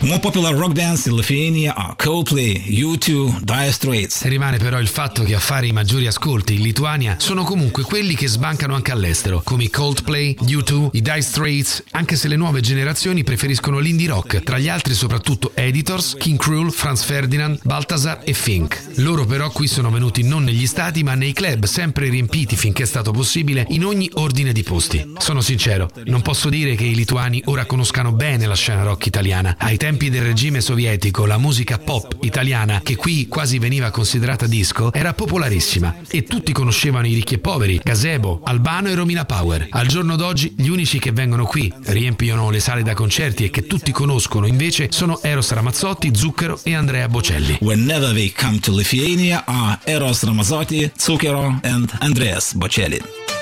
More 0.00 0.20
popular 0.20 0.54
rock 0.54 0.74
bands 0.74 1.06
in 1.06 1.16
Lithuania 1.16 1.74
are 1.74 1.94
Coldplay, 1.96 2.66
U2, 2.68 3.40
Dire 3.40 3.72
Straits. 3.72 4.22
Rimane 4.26 4.56
però 4.58 4.78
il 4.78 4.86
fatto 4.86 5.24
che 5.24 5.34
a 5.34 5.40
fare 5.40 5.66
i 5.66 5.72
maggiori 5.72 6.06
ascolti 6.06 6.54
in 6.54 6.62
Lituania 6.62 7.16
sono 7.18 7.42
comunque 7.42 7.82
quelli 7.82 8.14
che 8.14 8.28
sbancano 8.28 8.76
anche 8.76 8.92
all'estero, 8.92 9.40
come 9.42 9.64
i 9.64 9.70
Coldplay, 9.70 10.36
U2, 10.40 10.90
i 10.92 11.02
Dire 11.02 11.20
Straits, 11.20 11.82
anche 11.90 12.14
se 12.14 12.28
le 12.28 12.36
nuove 12.36 12.60
generazioni 12.60 13.24
preferiscono 13.24 13.80
l'indie 13.80 14.06
rock, 14.06 14.44
tra 14.44 14.56
gli 14.58 14.68
altri 14.68 14.94
soprattutto 14.94 15.50
Editors, 15.54 16.14
King 16.16 16.38
Cruel, 16.38 16.70
Franz 16.70 17.02
Ferdinand, 17.02 17.58
Balthazar 17.64 18.20
e 18.22 18.34
Fink. 18.34 18.80
Loro 18.98 19.26
però 19.26 19.50
qui 19.50 19.66
sono 19.66 19.90
venuti 19.90 20.22
non 20.22 20.44
negli 20.44 20.68
stati 20.68 21.02
ma 21.02 21.16
nei 21.16 21.32
club 21.32 21.64
sempre 21.64 22.08
riempiti 22.08 22.54
finché 22.54 22.84
è 22.84 22.86
stato 22.86 23.10
possibile 23.10 23.66
in 23.70 23.84
ogni 23.84 24.08
ordine 24.14 24.52
di 24.52 24.62
posti. 24.62 25.14
Sono 25.18 25.40
sincero, 25.40 25.90
non 26.04 26.22
posso 26.22 26.48
dire 26.48 26.76
che 26.76 26.84
i 26.84 26.94
lituani 26.94 27.42
ora 27.46 27.64
conoscano 27.64 28.12
bene 28.12 28.46
la 28.46 28.54
scena 28.54 28.84
rock 28.84 29.06
italiana. 29.06 29.56
Ai 29.58 29.76
tempi 29.76 29.86
del 29.96 30.22
regime 30.22 30.60
sovietico 30.60 31.24
la 31.24 31.38
musica 31.38 31.78
pop 31.78 32.18
italiana, 32.20 32.80
che 32.82 32.94
qui 32.94 33.26
quasi 33.26 33.58
veniva 33.58 33.90
considerata 33.90 34.46
disco, 34.46 34.92
era 34.92 35.14
popolarissima 35.14 35.96
e 36.10 36.24
tutti 36.24 36.52
conoscevano 36.52 37.06
i 37.06 37.14
ricchi 37.14 37.34
e 37.34 37.38
poveri, 37.38 37.80
Gazebo, 37.82 38.42
Albano 38.44 38.88
e 38.88 38.94
Romina 38.94 39.24
Power. 39.24 39.68
Al 39.70 39.86
giorno 39.86 40.16
d'oggi 40.16 40.52
gli 40.56 40.68
unici 40.68 40.98
che 40.98 41.10
vengono 41.10 41.46
qui, 41.46 41.72
riempiono 41.84 42.50
le 42.50 42.60
sale 42.60 42.82
da 42.82 42.92
concerti 42.92 43.44
e 43.44 43.50
che 43.50 43.66
tutti 43.66 43.90
conoscono 43.90 44.46
invece 44.46 44.88
sono 44.90 45.20
Eros 45.22 45.52
Ramazzotti, 45.52 46.10
Zucchero 46.14 46.60
e 46.62 46.74
Andrea 46.74 47.08
Bocelli. 47.08 47.56
Whenever 47.60 48.12
they 48.12 48.30
come 48.32 48.58
to 48.60 48.72
Lithuania 48.72 49.44
are 49.46 49.78
Eros 49.84 50.22
Ramazzotti, 50.22 50.92
Zucchero 50.96 51.58
and 51.62 51.90
Andreas 52.00 52.52
Bocelli. 52.52 53.37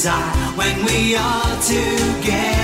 Desire 0.00 0.56
when 0.56 0.82
we 0.86 1.14
are 1.14 1.60
together. 1.60 2.59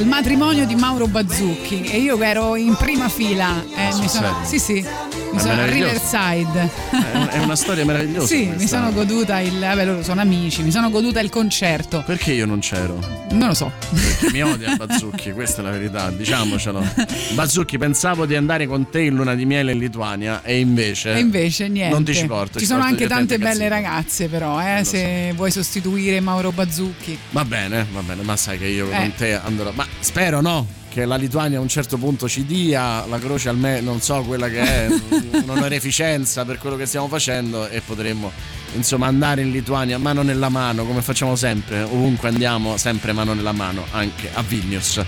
Al 0.00 0.06
matrimonio 0.06 0.64
di 0.64 0.76
Mauro 0.76 1.06
Bazzucchi 1.06 1.82
e 1.82 1.98
io 1.98 2.18
ero 2.22 2.56
in 2.56 2.74
prima 2.74 3.10
fila, 3.10 3.62
eh, 3.76 3.94
mi 3.98 4.08
sono, 4.08 4.34
sì 4.44 4.58
sì, 4.58 4.82
sono 5.40 5.52
a 5.52 5.56
meraviglioso. 5.56 5.92
Riverside. 5.92 6.70
È, 6.90 7.16
un- 7.16 7.28
è 7.30 7.38
una 7.38 7.56
storia 7.56 7.84
meravigliosa. 7.84 8.26
Sì, 8.26 8.46
mi 8.46 8.54
questa. 8.56 8.76
sono 8.78 8.92
goduta 8.92 9.40
il, 9.40 9.58
vabbè 9.58 9.84
loro 9.84 10.02
sono 10.02 10.20
amici, 10.20 10.62
mi 10.62 10.70
sono 10.70 10.90
goduta 10.90 11.20
il 11.20 11.30
concerto, 11.30 12.02
Perché 12.06 12.32
io 12.32 12.46
non 12.46 12.60
c'ero? 12.60 12.98
non 13.32 13.48
lo 13.48 13.54
so. 13.54 13.70
Perché 13.90 14.30
mi 14.32 14.42
odia 14.42 14.74
Bazzucchi, 14.76 15.30
questa 15.32 15.60
è 15.60 15.64
la 15.64 15.70
verità, 15.70 16.10
diciamocelo. 16.10 16.84
Bazzucchi, 17.34 17.78
pensavo 17.78 18.26
di 18.26 18.34
andare 18.36 18.66
con 18.66 18.88
te 18.90 19.02
in 19.02 19.14
luna 19.14 19.34
di 19.34 19.44
miele 19.46 19.72
in 19.72 19.78
Lituania 19.78 20.42
e 20.42 20.58
invece. 20.58 21.14
E 21.14 21.18
invece 21.20 21.68
niente. 21.68 21.94
Non 21.94 22.04
ti 22.04 22.14
ci 22.14 22.26
porto. 22.26 22.58
Ci 22.58 22.66
sono 22.66 22.80
porto 22.80 22.94
anche 22.94 23.06
tante 23.06 23.38
belle 23.38 23.66
a 23.66 23.68
Cazzino. 23.68 23.88
ragazze 23.90 24.28
però, 24.28 24.60
eh, 24.60 24.84
se 24.84 25.32
vuoi 25.36 25.50
sostituire 25.50 26.20
Mauro 26.20 26.50
Bazzucchi. 26.52 27.16
Va 27.30 27.44
bene, 27.44 27.86
va 27.92 28.00
bene, 28.02 28.22
ma 28.22 28.36
sai 28.36 28.58
che 28.58 28.66
io 28.66 28.90
Eh. 28.90 28.96
con 28.96 29.12
te 29.16 29.34
andrò. 29.34 29.70
Ma 29.74 29.86
spero 30.00 30.40
no. 30.40 30.66
Che 30.90 31.04
la 31.04 31.14
Lituania 31.14 31.58
a 31.58 31.60
un 31.60 31.68
certo 31.68 31.98
punto 31.98 32.28
ci 32.28 32.44
dia 32.44 33.06
la 33.06 33.18
croce 33.20 33.48
al 33.48 33.56
me, 33.56 33.80
non 33.80 34.00
so 34.00 34.22
quella 34.22 34.48
che 34.48 34.60
è, 34.60 34.88
un'onoreficenza 35.44 36.44
per 36.44 36.58
quello 36.58 36.74
che 36.74 36.84
stiamo 36.84 37.06
facendo 37.06 37.68
e 37.68 37.80
potremmo 37.80 38.32
insomma 38.74 39.06
andare 39.06 39.42
in 39.42 39.50
Lituania 39.50 39.98
mano 39.98 40.22
nella 40.22 40.48
mano 40.48 40.84
come 40.84 41.00
facciamo 41.00 41.36
sempre, 41.36 41.82
ovunque 41.82 42.28
andiamo, 42.28 42.76
sempre 42.76 43.12
mano 43.12 43.34
nella 43.34 43.52
mano, 43.52 43.84
anche 43.92 44.30
a 44.32 44.42
Vilnius. 44.42 45.00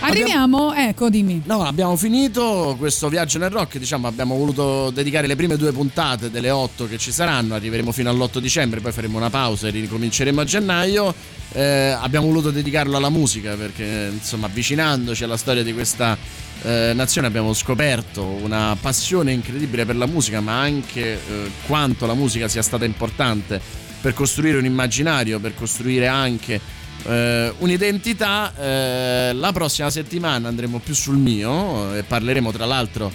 Arriviamo, 0.00 0.72
ecco, 0.74 1.10
dimmi. 1.10 1.42
No, 1.44 1.64
abbiamo 1.64 1.96
finito 1.96 2.76
questo 2.78 3.08
viaggio 3.08 3.38
nel 3.38 3.50
rock. 3.50 3.78
Diciamo, 3.78 4.06
abbiamo 4.06 4.36
voluto 4.36 4.90
dedicare 4.90 5.26
le 5.26 5.34
prime 5.34 5.56
due 5.56 5.72
puntate 5.72 6.30
delle 6.30 6.50
otto 6.50 6.86
che 6.86 6.98
ci 6.98 7.10
saranno. 7.10 7.54
Arriveremo 7.54 7.90
fino 7.90 8.08
all'8 8.08 8.38
dicembre, 8.38 8.80
poi 8.80 8.92
faremo 8.92 9.18
una 9.18 9.28
pausa 9.28 9.66
e 9.66 9.70
ricominceremo 9.70 10.40
a 10.40 10.44
gennaio. 10.44 11.14
Eh, 11.52 11.96
abbiamo 11.98 12.26
voluto 12.26 12.50
dedicarlo 12.50 12.96
alla 12.96 13.10
musica 13.10 13.54
perché, 13.54 14.10
insomma, 14.12 14.46
avvicinandoci 14.46 15.24
alla 15.24 15.36
storia 15.36 15.64
di 15.64 15.74
questa 15.74 16.16
eh, 16.62 16.92
nazione, 16.94 17.26
abbiamo 17.26 17.52
scoperto 17.52 18.22
una 18.22 18.76
passione 18.80 19.32
incredibile 19.32 19.84
per 19.84 19.96
la 19.96 20.06
musica, 20.06 20.40
ma 20.40 20.60
anche 20.60 21.14
eh, 21.14 21.50
quanto 21.66 22.06
la 22.06 22.14
musica 22.14 22.46
sia 22.46 22.62
stata 22.62 22.84
importante 22.84 23.60
per 24.00 24.14
costruire 24.14 24.58
un 24.58 24.64
immaginario, 24.64 25.40
per 25.40 25.54
costruire 25.56 26.06
anche 26.06 26.60
eh, 27.04 27.52
un'identità. 27.58 28.52
Eh, 28.56 29.32
la 29.34 29.52
prossima 29.52 29.90
settimana 29.90 30.48
andremo 30.48 30.78
più 30.78 30.94
sul 30.94 31.16
mio 31.16 31.94
e 31.94 32.02
parleremo 32.02 32.50
tra 32.52 32.64
l'altro 32.64 33.10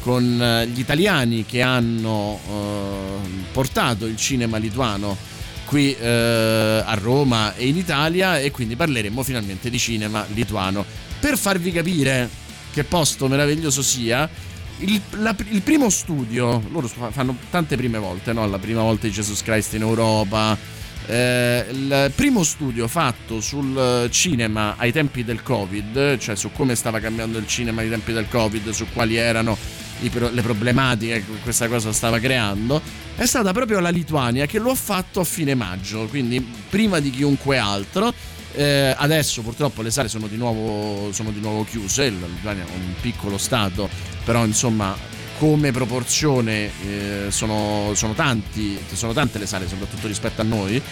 con 0.00 0.40
eh, 0.40 0.66
gli 0.68 0.78
italiani 0.78 1.44
che 1.44 1.60
hanno 1.62 2.38
eh, 2.48 3.28
portato 3.52 4.06
il 4.06 4.16
cinema 4.16 4.56
lituano 4.58 5.16
qui 5.64 5.94
eh, 5.94 6.82
a 6.84 6.94
Roma 6.94 7.54
e 7.54 7.66
in 7.66 7.76
Italia 7.76 8.38
e 8.38 8.50
quindi 8.50 8.74
parleremo 8.76 9.22
finalmente 9.22 9.68
di 9.68 9.78
cinema 9.78 10.24
lituano 10.32 10.84
per 11.20 11.36
farvi 11.36 11.72
capire 11.72 12.28
che 12.72 12.84
posto 12.84 13.26
meraviglioso 13.28 13.82
sia 13.82 14.28
il, 14.78 15.00
la- 15.18 15.34
il 15.50 15.60
primo 15.62 15.90
studio 15.90 16.62
loro 16.70 16.86
fa- 16.86 17.10
fanno 17.10 17.36
tante 17.50 17.76
prime 17.76 17.98
volte 17.98 18.32
no? 18.32 18.46
la 18.48 18.58
prima 18.58 18.80
volta 18.82 19.06
di 19.08 19.12
Jesus 19.12 19.42
Christ 19.42 19.74
in 19.74 19.82
Europa 19.82 20.56
eh, 21.08 21.64
il 21.70 22.12
primo 22.14 22.42
studio 22.42 22.86
fatto 22.86 23.40
sul 23.40 24.08
cinema 24.10 24.74
ai 24.76 24.92
tempi 24.92 25.24
del 25.24 25.42
Covid, 25.42 26.18
cioè 26.18 26.36
su 26.36 26.52
come 26.52 26.74
stava 26.74 27.00
cambiando 27.00 27.38
il 27.38 27.46
cinema 27.46 27.80
ai 27.80 27.88
tempi 27.88 28.12
del 28.12 28.28
Covid, 28.28 28.68
su 28.70 28.86
quali 28.92 29.16
erano 29.16 29.56
pro- 30.10 30.28
le 30.30 30.42
problematiche 30.42 31.24
che 31.24 31.32
questa 31.42 31.66
cosa 31.66 31.92
stava 31.92 32.18
creando, 32.18 32.80
è 33.16 33.24
stata 33.24 33.52
proprio 33.52 33.80
la 33.80 33.88
Lituania 33.88 34.44
che 34.44 34.58
lo 34.58 34.70
ha 34.70 34.74
fatto 34.74 35.20
a 35.20 35.24
fine 35.24 35.54
maggio, 35.54 36.06
quindi 36.08 36.46
prima 36.68 37.00
di 37.00 37.10
chiunque 37.10 37.56
altro. 37.56 38.12
Eh, 38.52 38.94
adesso 38.96 39.42
purtroppo 39.42 39.82
le 39.82 39.90
sale 39.90 40.08
sono 40.08 40.26
di, 40.26 40.36
nuovo, 40.36 41.12
sono 41.12 41.30
di 41.30 41.40
nuovo 41.40 41.64
chiuse, 41.64 42.10
la 42.10 42.26
Lituania 42.26 42.64
è 42.64 42.74
un 42.74 42.94
piccolo 43.00 43.38
stato, 43.38 43.88
però 44.24 44.44
insomma 44.44 44.96
come 45.38 45.70
proporzione 45.70 46.70
eh, 46.84 47.26
sono, 47.30 47.92
sono 47.94 48.12
tanti, 48.12 48.78
sono 48.92 49.12
tante 49.12 49.38
le 49.38 49.46
sale, 49.46 49.68
soprattutto 49.68 50.06
rispetto 50.06 50.40
a 50.40 50.44
noi. 50.44 50.82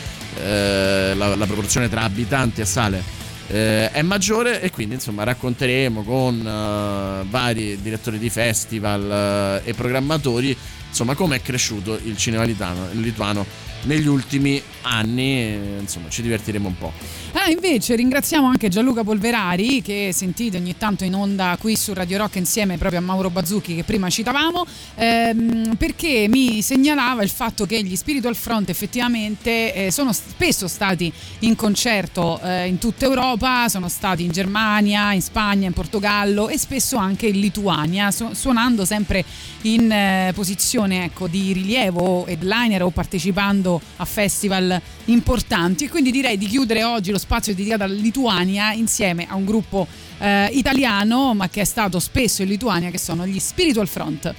eh, 0.42 1.12
la, 1.14 1.34
la 1.34 1.46
proporzione 1.46 1.88
tra 1.88 2.02
abitanti 2.02 2.60
e 2.60 2.64
sale 2.64 3.24
eh, 3.48 3.90
è 3.90 4.02
maggiore 4.02 4.60
e 4.60 4.70
quindi 4.70 4.94
insomma 4.94 5.24
racconteremo 5.24 6.02
con 6.02 6.38
eh, 6.40 7.26
vari 7.28 7.80
direttori 7.80 8.18
di 8.18 8.30
festival 8.30 9.62
eh, 9.64 9.70
e 9.70 9.74
programmatori 9.74 10.56
insomma 10.88 11.14
come 11.14 11.36
è 11.36 11.42
cresciuto 11.42 11.98
il 12.04 12.16
cinema 12.16 12.44
litano- 12.44 12.88
lituano 12.92 13.44
negli 13.86 14.06
ultimi 14.06 14.60
anni, 14.82 15.78
insomma 15.80 16.08
ci 16.08 16.22
divertiremo 16.22 16.68
un 16.68 16.78
po'. 16.78 16.92
Ah, 17.32 17.50
invece 17.50 17.96
ringraziamo 17.96 18.46
anche 18.46 18.68
Gianluca 18.68 19.04
Polverari 19.04 19.82
che 19.82 20.10
sentite 20.12 20.56
ogni 20.56 20.76
tanto 20.76 21.04
in 21.04 21.14
onda 21.14 21.56
qui 21.60 21.76
su 21.76 21.92
Radio 21.92 22.18
Rock 22.18 22.36
insieme 22.36 22.78
proprio 22.78 23.00
a 23.00 23.02
Mauro 23.02 23.28
Bazzucchi 23.30 23.74
che 23.74 23.84
prima 23.84 24.08
citavamo 24.08 24.66
ehm, 24.94 25.74
perché 25.76 26.26
mi 26.28 26.62
segnalava 26.62 27.22
il 27.22 27.28
fatto 27.28 27.66
che 27.66 27.82
gli 27.82 27.94
Spiritual 27.94 28.34
Front 28.34 28.70
effettivamente 28.70 29.74
eh, 29.74 29.90
sono 29.90 30.12
spesso 30.14 30.66
stati 30.66 31.12
in 31.40 31.56
concerto 31.56 32.40
eh, 32.42 32.66
in 32.66 32.78
tutta 32.78 33.04
Europa, 33.04 33.68
sono 33.68 33.88
stati 33.88 34.24
in 34.24 34.30
Germania, 34.30 35.12
in 35.12 35.22
Spagna, 35.22 35.66
in 35.66 35.72
Portogallo 35.72 36.48
e 36.48 36.58
spesso 36.58 36.96
anche 36.96 37.26
in 37.26 37.38
Lituania, 37.38 38.10
su- 38.10 38.32
suonando 38.32 38.84
sempre 38.84 39.24
in 39.62 39.90
eh, 39.90 40.32
posizione 40.34 41.04
ecco, 41.04 41.26
di 41.26 41.52
rilievo 41.52 42.26
headliner 42.26 42.82
o 42.82 42.90
partecipando 42.90 43.75
a 43.96 44.04
festival 44.04 44.80
importanti 45.06 45.84
e 45.84 45.88
quindi 45.88 46.10
direi 46.10 46.36
di 46.36 46.46
chiudere 46.46 46.84
oggi 46.84 47.10
lo 47.10 47.18
spazio 47.18 47.54
dedicato 47.54 47.84
alla 47.84 47.94
Lituania 47.94 48.72
insieme 48.72 49.26
a 49.28 49.34
un 49.34 49.44
gruppo 49.44 49.86
eh, 50.18 50.48
italiano 50.52 51.34
ma 51.34 51.48
che 51.48 51.60
è 51.60 51.64
stato 51.64 51.98
spesso 51.98 52.42
in 52.42 52.48
Lituania 52.48 52.90
che 52.90 52.98
sono 52.98 53.26
gli 53.26 53.38
Spiritual 53.38 53.88
Front. 53.88 54.34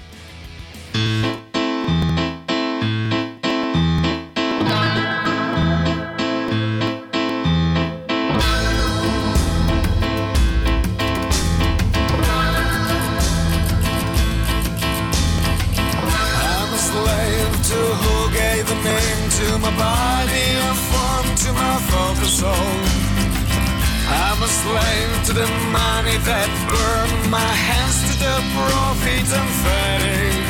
The 25.37 25.45
money 25.69 26.17
that 26.25 26.49
burned 26.65 27.29
my 27.29 27.51
hands 27.69 28.09
to 28.09 28.13
the 28.25 28.35
profit 28.57 29.21
and 29.21 29.51
fatigue. 29.61 30.49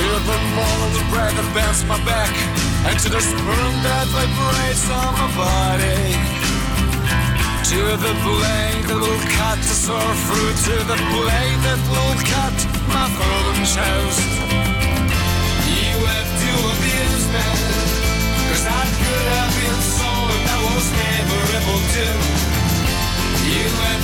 To 0.00 0.06
the 0.24 0.38
mold 0.56 0.96
bread 1.12 1.36
that 1.36 1.48
bends 1.52 1.84
my 1.84 2.00
back 2.08 2.32
and 2.88 2.96
to 3.04 3.08
the 3.12 3.20
sperm 3.20 3.74
that 3.84 4.08
vibrates 4.16 4.88
on 4.88 5.12
my 5.20 5.28
body. 5.36 6.16
To 7.68 7.80
the 8.00 8.14
blade 8.24 8.84
that 8.88 8.96
will 8.96 9.24
cut 9.36 9.60
the 9.60 9.76
sore 9.76 10.14
fruit, 10.24 10.56
to 10.64 10.76
the 10.88 10.98
blade 11.12 11.60
that 11.68 11.80
will 11.92 12.16
cut 12.24 12.56
my 12.88 13.06
fallen 13.12 13.60
chest. 13.68 14.24
You 15.68 16.00
have 16.00 16.32
to 16.32 16.50
abuse 16.72 17.26
me, 17.28 17.48
cause 18.48 18.64
I 18.72 18.84
could 18.88 19.26
have 19.36 19.52
been 19.52 19.80
so 19.84 20.10
and 20.32 20.44
I 20.48 20.58
was 20.64 20.86
never 20.96 21.40
able 21.60 21.82
to. 21.92 22.43
You. 23.64 23.94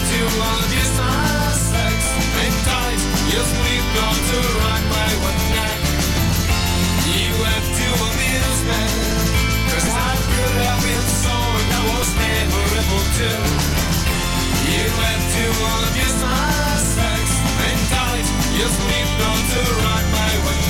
sleep 18.70 19.20
on 19.28 19.41
to 19.51 19.61
rock 19.82 20.05
my 20.12 20.32
one 20.45 20.70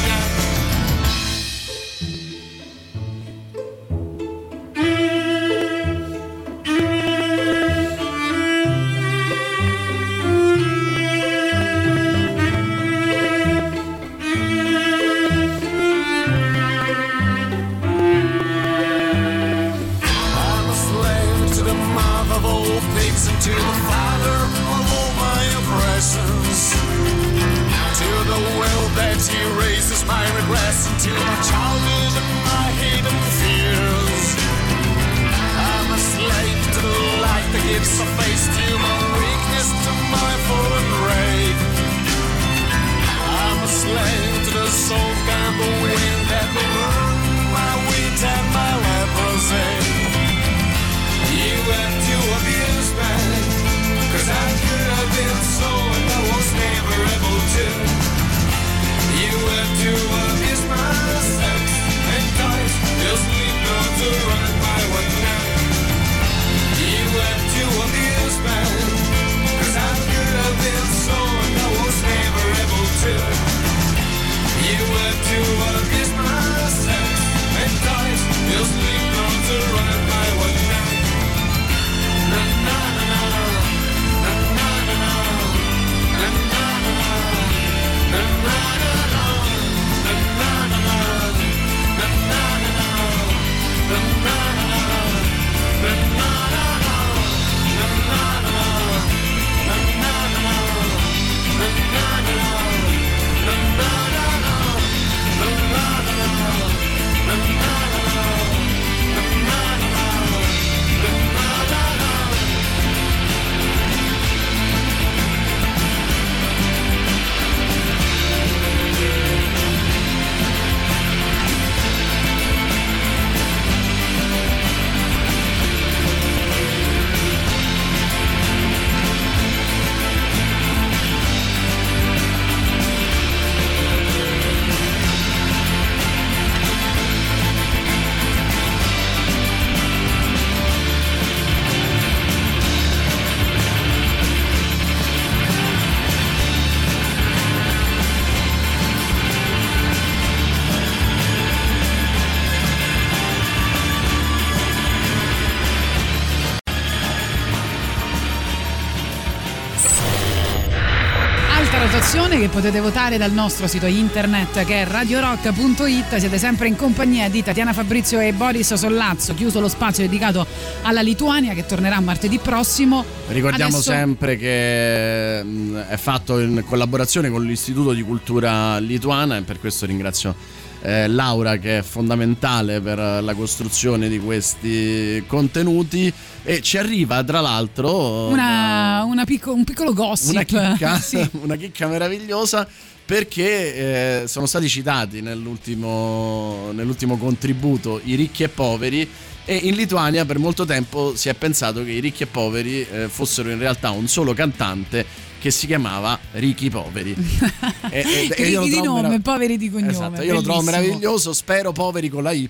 che 162.41 162.49
potete 162.49 162.81
votare 162.81 163.19
dal 163.19 163.33
nostro 163.33 163.67
sito 163.67 163.85
internet 163.85 164.65
che 164.65 164.83
è 164.83 164.87
radiorock.it. 164.87 166.17
Siete 166.17 166.39
sempre 166.39 166.69
in 166.69 166.77
compagnia 166.77 167.29
di 167.29 167.43
Tatiana 167.43 167.75
Fabrizio 167.75 168.19
e 168.19 168.33
Boris 168.33 168.73
Sollazzo. 168.73 169.35
Chiuso 169.35 169.61
lo 169.61 169.69
spazio 169.69 170.05
dedicato 170.05 170.47
alla 170.83 171.03
Lituania 171.03 171.53
che 171.53 171.67
tornerà 171.67 172.01
martedì 172.01 172.39
prossimo. 172.39 173.05
Ricordiamo 173.29 173.77
Adesso- 173.77 173.91
sempre 173.91 174.39
che 174.39 175.43
mh, 175.43 175.85
è 175.89 175.97
fatto 175.99 176.39
in 176.39 176.65
collaborazione 176.67 177.29
con 177.29 177.45
l'Istituto 177.45 177.93
di 177.93 178.03
Cultura 178.03 178.79
Lituana 178.79 179.37
e 179.37 179.43
per 179.43 179.61
questo 179.61 179.85
ringrazio 179.85 180.35
eh, 180.83 181.09
Laura 181.09 181.57
che 181.59 181.79
è 181.79 181.83
fondamentale 181.83 182.81
per 182.81 182.99
la 182.99 183.35
costruzione 183.35 184.09
di 184.09 184.19
questi 184.19 185.23
contenuti 185.27 186.13
e 186.43 186.61
ci 186.63 186.79
arriva 186.79 187.23
tra 187.23 187.41
l'altro 187.41 188.29
Una, 188.29 189.03
una 189.05 189.25
picco- 189.25 189.53
un 189.53 189.65
piccolo 189.65 189.93
gossip. 189.93 190.31
una 190.31 190.43
chicca, 190.45 190.99
Sì. 191.01 191.29
una 191.43 191.57
chicca 191.57 191.87
meravigliosa 191.87 192.67
perché 193.05 194.23
eh, 194.23 194.29
sono 194.29 194.47
stati 194.47 194.69
citati 194.69 195.21
nell'ultimo, 195.21 196.71
nell'ultimo 196.73 197.17
contributo 197.17 198.01
i 198.05 198.15
ricchi 198.15 198.45
e 198.45 198.49
poveri 198.49 199.09
e 199.51 199.57
in 199.57 199.75
Lituania 199.75 200.25
per 200.25 200.39
molto 200.39 200.65
tempo 200.65 201.17
si 201.17 201.29
è 201.29 201.35
pensato 201.35 201.83
che 201.83 201.91
i 201.91 201.99
ricchi 201.99 202.23
e 202.23 202.27
poveri 202.27 202.87
eh, 202.89 203.09
fossero 203.09 203.51
in 203.51 203.59
realtà 203.59 203.91
un 203.91 204.07
solo 204.07 204.33
cantante 204.33 205.05
che 205.41 205.51
si 205.51 205.67
chiamava 205.67 206.17
Ricchi 206.33 206.71
Poveri. 206.71 207.17
E- 207.91 207.99
e- 207.99 208.29
e 208.31 208.45
Ricchi 208.45 208.69
di 208.71 208.81
nome, 208.81 209.03
merav- 209.03 209.23
poveri 209.23 209.57
di 209.57 209.69
cognome. 209.69 209.91
Esatto, 209.91 210.23
io 210.23 210.35
lo 210.35 210.43
trovo 210.43 210.61
bellissimo. 210.61 210.83
meraviglioso, 210.85 211.33
spero 211.33 211.73
poveri 211.73 212.09
con 212.09 212.23
la 212.23 212.31
Y 212.31 212.49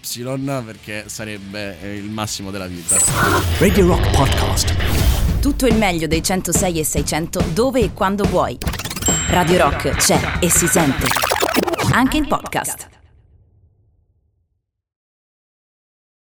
perché 0.66 1.04
sarebbe 1.06 1.80
eh, 1.80 1.96
il 1.96 2.10
massimo 2.10 2.50
della 2.50 2.66
vita. 2.66 2.98
Radio 3.58 3.86
Rock 3.86 4.10
Podcast. 4.10 4.74
Tutto 5.40 5.66
il 5.66 5.76
meglio 5.76 6.06
dei 6.06 6.22
106 6.22 6.78
e 6.80 6.84
600 6.84 7.44
dove 7.54 7.80
e 7.80 7.92
quando 7.94 8.24
vuoi. 8.24 8.58
Radio 9.28 9.56
Rock 9.56 9.96
c'è 9.96 10.36
e 10.38 10.50
si 10.50 10.66
sente. 10.66 11.06
Anche 11.92 12.18
in 12.18 12.26
podcast. 12.26 12.99